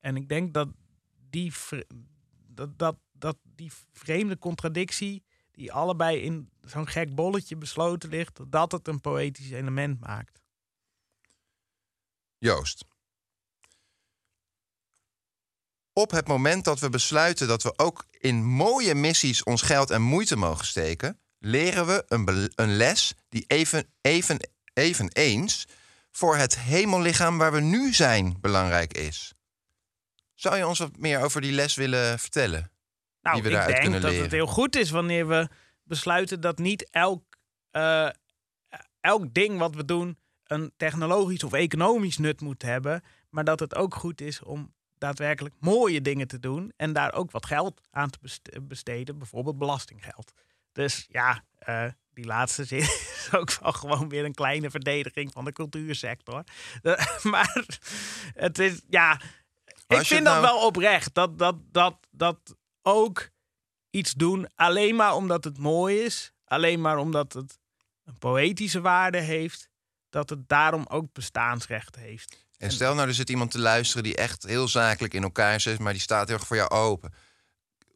En 0.00 0.16
ik 0.16 0.28
denk 0.28 0.54
dat 0.54 0.68
die, 1.30 1.52
dat, 2.46 2.78
dat, 2.78 2.96
dat 3.12 3.36
die 3.42 3.72
vreemde 3.92 4.38
contradictie, 4.38 5.24
die 5.52 5.72
allebei 5.72 6.20
in 6.20 6.50
zo'n 6.60 6.88
gek 6.88 7.14
bolletje 7.14 7.56
besloten 7.56 8.08
ligt, 8.08 8.40
dat 8.48 8.72
het 8.72 8.88
een 8.88 9.00
poëtisch 9.00 9.50
element 9.50 10.00
maakt. 10.00 10.42
Joost. 12.38 12.84
Op 15.92 16.10
het 16.10 16.28
moment 16.28 16.64
dat 16.64 16.80
we 16.80 16.88
besluiten 16.88 17.48
dat 17.48 17.62
we 17.62 17.72
ook 17.78 18.06
in 18.10 18.44
mooie 18.44 18.94
missies 18.94 19.42
ons 19.42 19.62
geld 19.62 19.90
en 19.90 20.02
moeite 20.02 20.36
mogen 20.36 20.66
steken, 20.66 21.20
leren 21.38 21.86
we 21.86 22.04
een, 22.08 22.52
een 22.54 22.76
les 22.76 23.14
die 23.28 23.44
even, 23.46 23.86
even, 24.00 24.50
eveneens 24.72 25.66
voor 26.10 26.36
het 26.36 26.58
hemellichaam 26.58 27.38
waar 27.38 27.52
we 27.52 27.60
nu 27.60 27.92
zijn 27.92 28.36
belangrijk 28.40 28.92
is. 28.92 29.32
Zou 30.34 30.56
je 30.56 30.66
ons 30.66 30.78
wat 30.78 30.96
meer 30.96 31.20
over 31.20 31.40
die 31.40 31.52
les 31.52 31.74
willen 31.74 32.18
vertellen? 32.18 32.70
Nou, 33.22 33.42
die 33.42 33.50
we 33.50 33.58
ik 33.58 33.66
denk 33.66 33.92
dat 33.92 34.02
leren? 34.02 34.22
het 34.22 34.32
heel 34.32 34.46
goed 34.46 34.76
is 34.76 34.90
wanneer 34.90 35.28
we 35.28 35.48
besluiten 35.82 36.40
dat 36.40 36.58
niet 36.58 36.90
elk, 36.90 37.24
eh, 37.70 38.08
elk 39.00 39.34
ding 39.34 39.58
wat 39.58 39.74
we 39.74 39.84
doen 39.84 40.18
een 40.44 40.72
technologisch 40.76 41.44
of 41.44 41.52
economisch 41.52 42.18
nut 42.18 42.40
moet 42.40 42.62
hebben, 42.62 43.02
maar 43.30 43.44
dat 43.44 43.60
het 43.60 43.74
ook 43.74 43.94
goed 43.94 44.20
is 44.20 44.42
om 44.42 44.74
daadwerkelijk 44.98 45.54
mooie 45.60 46.00
dingen 46.00 46.28
te 46.28 46.38
doen 46.38 46.72
en 46.76 46.92
daar 46.92 47.12
ook 47.12 47.30
wat 47.30 47.46
geld 47.46 47.80
aan 47.90 48.10
te 48.10 48.18
best- 48.22 48.50
besteden, 48.62 49.18
bijvoorbeeld 49.18 49.58
belastinggeld. 49.58 50.32
Dus 50.72 51.06
ja, 51.08 51.44
eh, 51.58 51.84
die 52.10 52.26
laatste 52.26 52.64
zin 52.64 52.80
is 53.18 53.28
ook 53.32 53.58
wel 53.60 53.72
gewoon 53.72 54.08
weer 54.08 54.24
een 54.24 54.34
kleine 54.34 54.70
verdediging 54.70 55.32
van 55.32 55.44
de 55.44 55.52
cultuursector. 55.52 56.44
Maar 57.22 57.64
het 58.34 58.58
is, 58.58 58.82
ja, 58.88 59.20
ik 59.86 60.06
vind 60.06 60.24
dat 60.24 60.40
nou- 60.40 60.42
wel 60.42 60.66
oprecht. 60.66 61.14
Dat, 61.14 61.38
dat, 61.38 61.56
dat, 61.72 61.96
dat 62.10 62.56
ook 62.82 63.28
iets 63.90 64.12
doen 64.12 64.48
alleen 64.54 64.96
maar 64.96 65.14
omdat 65.14 65.44
het 65.44 65.58
mooi 65.58 65.98
is. 65.98 66.32
Alleen 66.44 66.80
maar 66.80 66.96
omdat 66.96 67.32
het 67.32 67.58
een 68.04 68.18
poëtische 68.18 68.80
waarde 68.80 69.18
heeft. 69.20 69.68
Dat 70.10 70.30
het 70.30 70.48
daarom 70.48 70.84
ook 70.88 71.12
bestaansrecht 71.12 71.96
heeft. 71.96 72.46
En 72.58 72.70
stel 72.72 72.94
nou, 72.94 73.08
er 73.08 73.14
zit 73.14 73.30
iemand 73.30 73.50
te 73.50 73.58
luisteren 73.58 74.02
die 74.02 74.16
echt 74.16 74.42
heel 74.42 74.68
zakelijk 74.68 75.14
in 75.14 75.22
elkaar 75.22 75.60
zit, 75.60 75.78
maar 75.78 75.92
die 75.92 76.02
staat 76.02 76.28
heel 76.28 76.36
erg 76.36 76.46
voor 76.46 76.56
jou 76.56 76.70
open. 76.70 77.12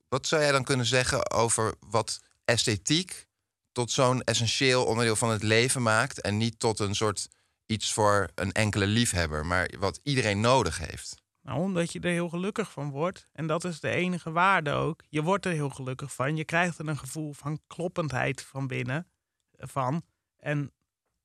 Wat 0.08 0.26
zou 0.26 0.42
jij 0.42 0.52
dan 0.52 0.64
kunnen 0.64 0.86
zeggen 0.86 1.30
over 1.30 1.74
wat 1.80 2.20
esthetiek 2.44 3.26
tot 3.72 3.90
zo'n 3.90 4.22
essentieel 4.22 4.84
onderdeel 4.84 5.16
van 5.16 5.30
het 5.30 5.42
leven 5.42 5.82
maakt 5.82 6.20
en 6.20 6.36
niet 6.36 6.58
tot 6.58 6.78
een 6.78 6.94
soort 6.94 7.28
iets 7.66 7.92
voor 7.92 8.30
een 8.34 8.52
enkele 8.52 8.86
liefhebber, 8.86 9.46
maar 9.46 9.70
wat 9.78 10.00
iedereen 10.02 10.40
nodig 10.40 10.78
heeft? 10.78 11.22
Nou, 11.42 11.60
omdat 11.60 11.92
je 11.92 12.00
er 12.00 12.10
heel 12.10 12.28
gelukkig 12.28 12.70
van 12.70 12.90
wordt. 12.90 13.28
En 13.32 13.46
dat 13.46 13.64
is 13.64 13.80
de 13.80 13.88
enige 13.88 14.30
waarde 14.30 14.70
ook. 14.70 15.02
Je 15.08 15.22
wordt 15.22 15.46
er 15.46 15.52
heel 15.52 15.70
gelukkig 15.70 16.14
van. 16.14 16.36
Je 16.36 16.44
krijgt 16.44 16.78
er 16.78 16.88
een 16.88 16.98
gevoel 16.98 17.32
van 17.32 17.60
kloppendheid 17.66 18.42
van 18.42 18.66
binnen. 18.66 19.06
Van. 19.52 20.02
En 20.36 20.72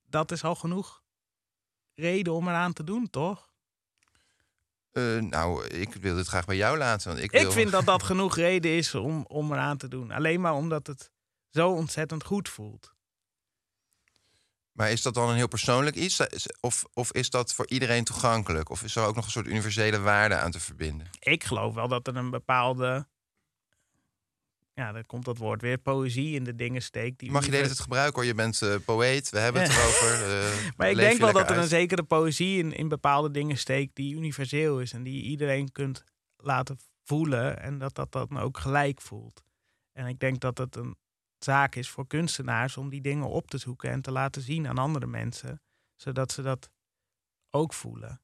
dat 0.05 0.31
is 0.31 0.43
al 0.43 0.55
genoeg 0.55 1.03
reden 1.93 2.33
om 2.33 2.47
eraan 2.47 2.73
te 2.73 2.83
doen, 2.83 3.09
toch? 3.09 3.46
Eh, 4.97 5.21
nou, 5.21 5.67
ik 5.67 5.93
wil 5.93 6.15
dit 6.15 6.27
graag 6.27 6.45
bij 6.45 6.55
jou 6.55 6.77
laten. 6.77 7.07
Want 7.07 7.23
ik, 7.23 7.31
Ik 7.31 7.41
wil... 7.41 7.51
vind 7.51 7.71
dat 7.71 7.85
dat 7.85 8.03
genoeg 8.11 8.35
reden 8.35 8.71
is 8.71 8.95
om, 8.95 9.25
om 9.27 9.51
eraan 9.51 9.77
te 9.77 9.87
doen. 9.87 10.11
Alleen 10.11 10.41
maar 10.41 10.53
omdat 10.53 10.87
het 10.87 11.11
zo 11.49 11.71
ontzettend 11.71 12.23
goed 12.23 12.49
voelt. 12.49 12.95
Maar 14.71 14.91
is 14.91 15.01
dat 15.01 15.13
dan 15.13 15.29
een 15.29 15.35
heel 15.35 15.47
persoonlijk 15.47 15.95
iets? 15.95 16.19
Of, 16.59 16.85
of 16.93 17.11
is 17.11 17.29
dat 17.29 17.53
voor 17.53 17.67
iedereen 17.67 18.03
toegankelijk? 18.03 18.69
Of 18.69 18.83
is 18.83 18.95
er 18.95 19.05
ook 19.05 19.15
nog 19.15 19.25
een 19.25 19.31
soort 19.31 19.47
universele 19.47 19.99
waarde 19.99 20.35
aan 20.35 20.51
te 20.51 20.59
verbinden? 20.59 21.09
Ik 21.19 21.43
geloof 21.43 21.73
wel 21.73 21.87
dat 21.87 22.07
er 22.07 22.15
een 22.15 22.29
bepaalde. 22.29 23.07
Ja, 24.77 24.91
dan 24.91 25.05
komt 25.05 25.25
dat 25.25 25.37
woord 25.37 25.61
weer. 25.61 25.77
Poëzie 25.77 26.35
in 26.35 26.43
de 26.43 26.55
dingen 26.55 26.81
steekt. 26.81 27.19
Die 27.19 27.31
Mag 27.31 27.45
je 27.45 27.51
de 27.51 27.55
hele 27.55 27.67
univer- 27.67 27.85
tijd 27.85 27.87
gebruiken 27.87 28.15
hoor. 28.15 28.25
Je 28.25 28.35
bent 28.35 28.61
eh, 28.61 28.75
poëet, 28.85 29.29
we 29.29 29.39
hebben 29.39 29.61
het 29.61 29.71
erover. 29.71 30.11
eh, 30.39 30.69
Maar 30.77 30.89
ik 30.89 30.95
denk 30.95 31.19
wel 31.19 31.33
dat 31.33 31.49
er 31.49 31.57
een 31.57 31.67
zekere 31.67 32.03
poëzie 32.03 32.57
in, 32.57 32.71
in 32.73 32.87
bepaalde 32.87 33.31
dingen 33.31 33.57
steekt 33.57 33.95
die 33.95 34.15
universeel 34.15 34.79
is 34.79 34.93
en 34.93 35.03
die 35.03 35.23
iedereen 35.23 35.71
kunt 35.71 36.03
laten 36.37 36.79
voelen 37.03 37.59
en 37.61 37.77
dat 37.77 37.95
dat 37.95 38.11
dan 38.11 38.37
ook 38.39 38.57
gelijk 38.57 39.01
voelt. 39.01 39.43
En 39.93 40.05
ik 40.07 40.19
denk 40.19 40.39
dat 40.39 40.57
het 40.57 40.75
een 40.75 40.95
zaak 41.39 41.75
is 41.75 41.89
voor 41.89 42.07
kunstenaars 42.07 42.77
om 42.77 42.89
die 42.89 43.01
dingen 43.01 43.27
op 43.29 43.49
te 43.49 43.57
zoeken 43.57 43.89
en 43.91 44.01
te 44.01 44.11
laten 44.11 44.41
zien 44.41 44.67
aan 44.67 44.77
andere 44.77 45.07
mensen, 45.07 45.61
zodat 45.95 46.31
ze 46.31 46.41
dat 46.41 46.69
ook 47.49 47.73
voelen. 47.73 48.21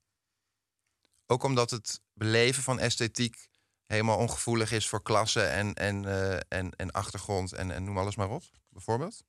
Ook 1.25 1.43
omdat 1.43 1.69
het 1.69 2.01
beleven 2.13 2.63
van 2.63 2.79
esthetiek 2.79 3.47
helemaal 3.93 4.17
ongevoelig 4.17 4.71
is 4.71 4.87
voor 4.87 5.01
klasse 5.01 5.41
en, 5.41 5.73
en, 5.73 6.05
eh, 6.05 6.59
en, 6.59 6.75
en 6.75 6.91
achtergrond 6.91 7.53
en, 7.53 7.71
en 7.71 7.83
noem 7.83 7.97
alles 7.97 8.15
maar 8.15 8.29
op, 8.29 8.43
bijvoorbeeld. 8.69 9.23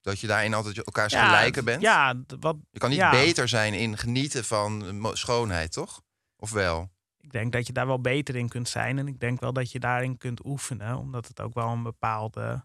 Dat 0.00 0.20
je 0.20 0.26
daarin 0.26 0.54
altijd 0.54 0.76
elkaars 0.76 1.14
gelijken 1.14 1.64
bent. 1.64 1.82
Ja, 1.82 2.14
wat, 2.40 2.56
Je 2.70 2.78
kan 2.78 2.90
niet 2.90 2.98
ja. 2.98 3.10
beter 3.10 3.48
zijn 3.48 3.74
in 3.74 3.98
genieten 3.98 4.44
van 4.44 5.10
schoonheid, 5.12 5.72
toch? 5.72 6.02
Of 6.36 6.50
wel? 6.50 6.90
Ik 7.20 7.32
denk 7.32 7.52
dat 7.52 7.66
je 7.66 7.72
daar 7.72 7.86
wel 7.86 8.00
beter 8.00 8.36
in 8.36 8.48
kunt 8.48 8.68
zijn. 8.68 8.98
En 8.98 9.06
ik 9.06 9.20
denk 9.20 9.40
wel 9.40 9.52
dat 9.52 9.72
je 9.72 9.78
daarin 9.78 10.16
kunt 10.16 10.44
oefenen. 10.44 10.96
Omdat 10.96 11.28
het 11.28 11.40
ook 11.40 11.54
wel 11.54 11.68
een 11.68 11.82
bepaalde 11.82 12.64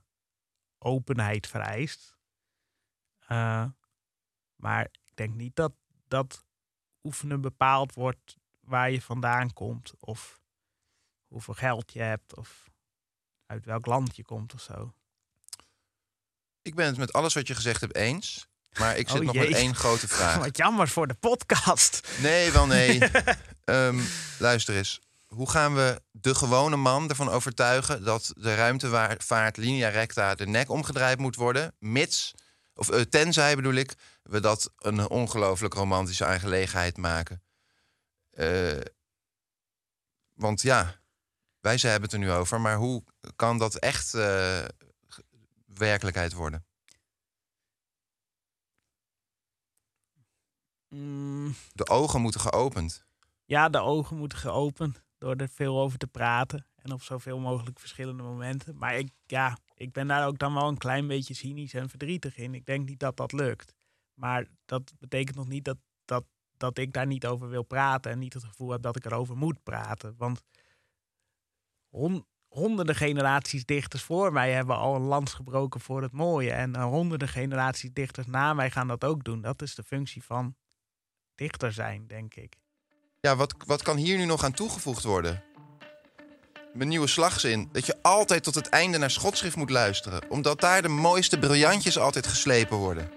openheid 0.77 1.47
vereist. 1.47 2.17
Eh, 3.27 3.65
maar 4.55 4.83
ik 4.83 5.15
denk 5.15 5.33
niet 5.33 5.55
dat 5.55 5.73
dat 6.07 6.45
oefenen 7.03 7.41
bepaald 7.41 7.93
wordt 7.93 8.37
waar 8.59 8.91
je 8.91 9.01
vandaan 9.01 9.53
komt. 9.53 9.93
Of 9.99 10.41
hoeveel 11.27 11.53
geld 11.53 11.93
je 11.93 12.01
hebt. 12.01 12.35
Of 12.35 12.69
uit 13.45 13.65
welk 13.65 13.85
land 13.85 14.15
je 14.15 14.23
komt 14.23 14.53
of 14.53 14.61
zo. 14.61 14.93
Ik 16.61 16.75
ben 16.75 16.85
het 16.85 16.97
met 16.97 17.13
alles 17.13 17.33
wat 17.33 17.47
je 17.47 17.55
gezegd 17.55 17.81
hebt 17.81 17.95
eens. 17.95 18.47
Maar 18.79 18.97
ik 18.97 19.09
zit 19.09 19.19
Oh 19.19 19.25
nog 19.25 19.35
jee. 19.35 19.49
met 19.49 19.57
één 19.57 19.75
grote 19.75 20.07
vraag. 20.07 20.37
Wat 20.45 20.57
jammer 20.57 20.87
voor 20.87 21.07
de 21.07 21.13
podcast. 21.13 22.07
Nee, 22.21 22.51
wel 22.51 22.67
nee. 22.67 22.99
Ehm, 23.63 23.99
luister 24.39 24.75
eens. 24.75 25.01
Hoe 25.27 25.49
gaan 25.49 25.75
we 25.75 26.01
de 26.11 26.35
gewone 26.35 26.75
man 26.75 27.09
ervan 27.09 27.29
overtuigen 27.29 28.03
dat 28.03 28.31
de 28.37 28.55
ruimtevaart 28.55 29.57
linea 29.57 29.89
recta 29.89 30.35
de 30.35 30.47
nek 30.47 30.69
omgedraaid 30.69 31.19
moet 31.19 31.35
worden, 31.35 31.75
mits, 31.79 32.33
of 32.73 32.89
eh, 32.89 33.01
tenzij 33.01 33.55
bedoel 33.55 33.73
ik, 33.73 33.93
we 34.23 34.39
dat 34.39 34.71
een 34.77 35.09
ongelooflijk 35.09 35.73
romantische 35.73 36.25
aangelegenheid 36.25 36.97
maken? 36.97 37.43
Eh, 38.31 38.79
want 40.33 40.61
ja, 40.61 40.95
wij 41.59 41.77
ze 41.77 41.87
hebben 41.87 42.09
het 42.09 42.13
er 42.19 42.25
nu 42.25 42.31
over, 42.31 42.61
maar 42.61 42.75
hoe 42.75 43.03
kan 43.35 43.57
dat 43.57 43.75
echt 43.75 44.13
eh, 44.13 44.65
werkelijkheid 45.65 46.33
worden? 46.33 46.65
Mm, 50.87 51.53
De 51.73 51.87
ogen 51.89 52.21
moeten 52.21 52.39
geopend. 52.41 53.05
ja, 53.45 53.69
de 53.69 53.79
ogen 53.79 54.17
moeten 54.17 54.37
geopend 54.37 55.03
door 55.17 55.35
er 55.35 55.49
veel 55.49 55.79
over 55.79 55.97
te 55.97 56.07
praten. 56.07 56.65
En 56.75 56.91
op 56.93 57.01
zoveel 57.01 57.39
mogelijk 57.39 57.79
verschillende 57.79 58.23
momenten. 58.23 58.77
Maar 58.77 58.97
ik, 58.97 59.09
ja, 59.25 59.57
ik 59.75 59.91
ben 59.91 60.07
daar 60.07 60.27
ook 60.27 60.37
dan 60.37 60.53
wel 60.53 60.67
een 60.67 60.77
klein 60.77 61.07
beetje 61.07 61.33
cynisch 61.33 61.73
en 61.73 61.89
verdrietig 61.89 62.37
in. 62.37 62.53
Ik 62.53 62.65
denk 62.65 62.87
niet 62.89 62.99
dat 62.99 63.17
dat 63.17 63.31
lukt. 63.31 63.73
Maar 64.13 64.47
dat 64.65 64.93
betekent 64.99 65.35
nog 65.37 65.47
niet 65.47 65.65
dat, 65.65 65.77
dat, 66.05 66.25
dat 66.57 66.77
ik 66.77 66.93
daar 66.93 67.05
niet 67.07 67.25
over 67.25 67.49
wil 67.49 67.63
praten. 67.63 68.11
En 68.11 68.19
niet 68.19 68.33
het 68.33 68.43
gevoel 68.43 68.69
heb 68.71 68.81
dat 68.81 68.95
ik 68.95 69.05
erover 69.05 69.37
moet 69.37 69.63
praten. 69.63 70.15
Want 70.17 70.43
hon- 71.89 72.25
honderden 72.47 72.95
generaties 72.95 73.65
dichters 73.65 74.03
voor 74.03 74.33
mij 74.33 74.51
hebben 74.51 74.77
al 74.77 74.95
een 74.95 75.01
lans 75.01 75.33
gebroken 75.33 75.79
voor 75.79 76.01
het 76.01 76.11
mooie. 76.11 76.51
En 76.51 76.75
eh, 76.75 76.83
honderden 76.83 77.27
generaties 77.27 77.89
dichters 77.93 78.27
na 78.27 78.53
mij 78.53 78.71
gaan 78.71 78.87
dat 78.87 79.03
ook 79.03 79.23
doen. 79.23 79.41
Dat 79.41 79.61
is 79.61 79.75
de 79.75 79.83
functie 79.83 80.23
van 80.23 80.55
dichter 81.35 81.73
zijn, 81.73 82.07
denk 82.07 82.35
ik. 82.35 82.55
Ja, 83.21 83.35
wat, 83.35 83.55
wat 83.65 83.81
kan 83.81 83.97
hier 83.97 84.17
nu 84.17 84.25
nog 84.25 84.43
aan 84.43 84.53
toegevoegd 84.53 85.03
worden? 85.03 85.43
Mijn 86.73 86.89
nieuwe 86.89 87.07
slagzin. 87.07 87.69
Dat 87.71 87.85
je 87.85 87.97
altijd 88.01 88.43
tot 88.43 88.55
het 88.55 88.69
einde 88.69 88.97
naar 88.97 89.11
schotschrift 89.11 89.55
moet 89.55 89.69
luisteren. 89.69 90.29
Omdat 90.29 90.59
daar 90.61 90.81
de 90.81 90.87
mooiste 90.87 91.39
briljantjes 91.39 91.97
altijd 91.97 92.27
geslepen 92.27 92.77
worden. 92.77 93.11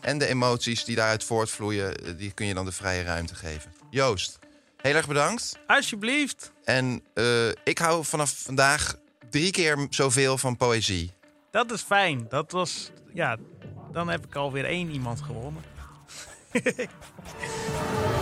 En 0.00 0.18
de 0.18 0.26
emoties 0.26 0.84
die 0.84 0.96
daaruit 0.96 1.24
voortvloeien, 1.24 1.96
eh, 1.96 2.18
die 2.18 2.32
kun 2.32 2.46
je 2.46 2.54
dan 2.54 2.64
de 2.64 2.72
vrije 2.72 3.02
ruimte 3.02 3.34
geven. 3.34 3.72
Joost, 3.90 4.38
heel 4.82 4.94
erg 4.94 5.06
bedankt. 5.06 5.58
Alsjeblieft. 5.66 6.52
En 6.64 7.02
eh, 7.14 7.48
ik 7.48 7.78
hou 7.78 8.04
vanaf 8.04 8.34
vandaag 8.36 8.96
drie 9.30 9.50
keer 9.50 9.86
zoveel 9.90 10.38
van 10.38 10.56
poëzie. 10.56 11.12
Dat 11.50 11.72
is 11.72 11.82
fijn. 11.82 12.26
Dat 12.28 12.52
was, 12.52 12.90
ja, 13.14 13.36
dan 13.92 14.08
heb 14.08 14.24
ik 14.26 14.34
alweer 14.34 14.64
één 14.64 14.90
iemand 14.90 15.22
gewonnen. 15.22 15.62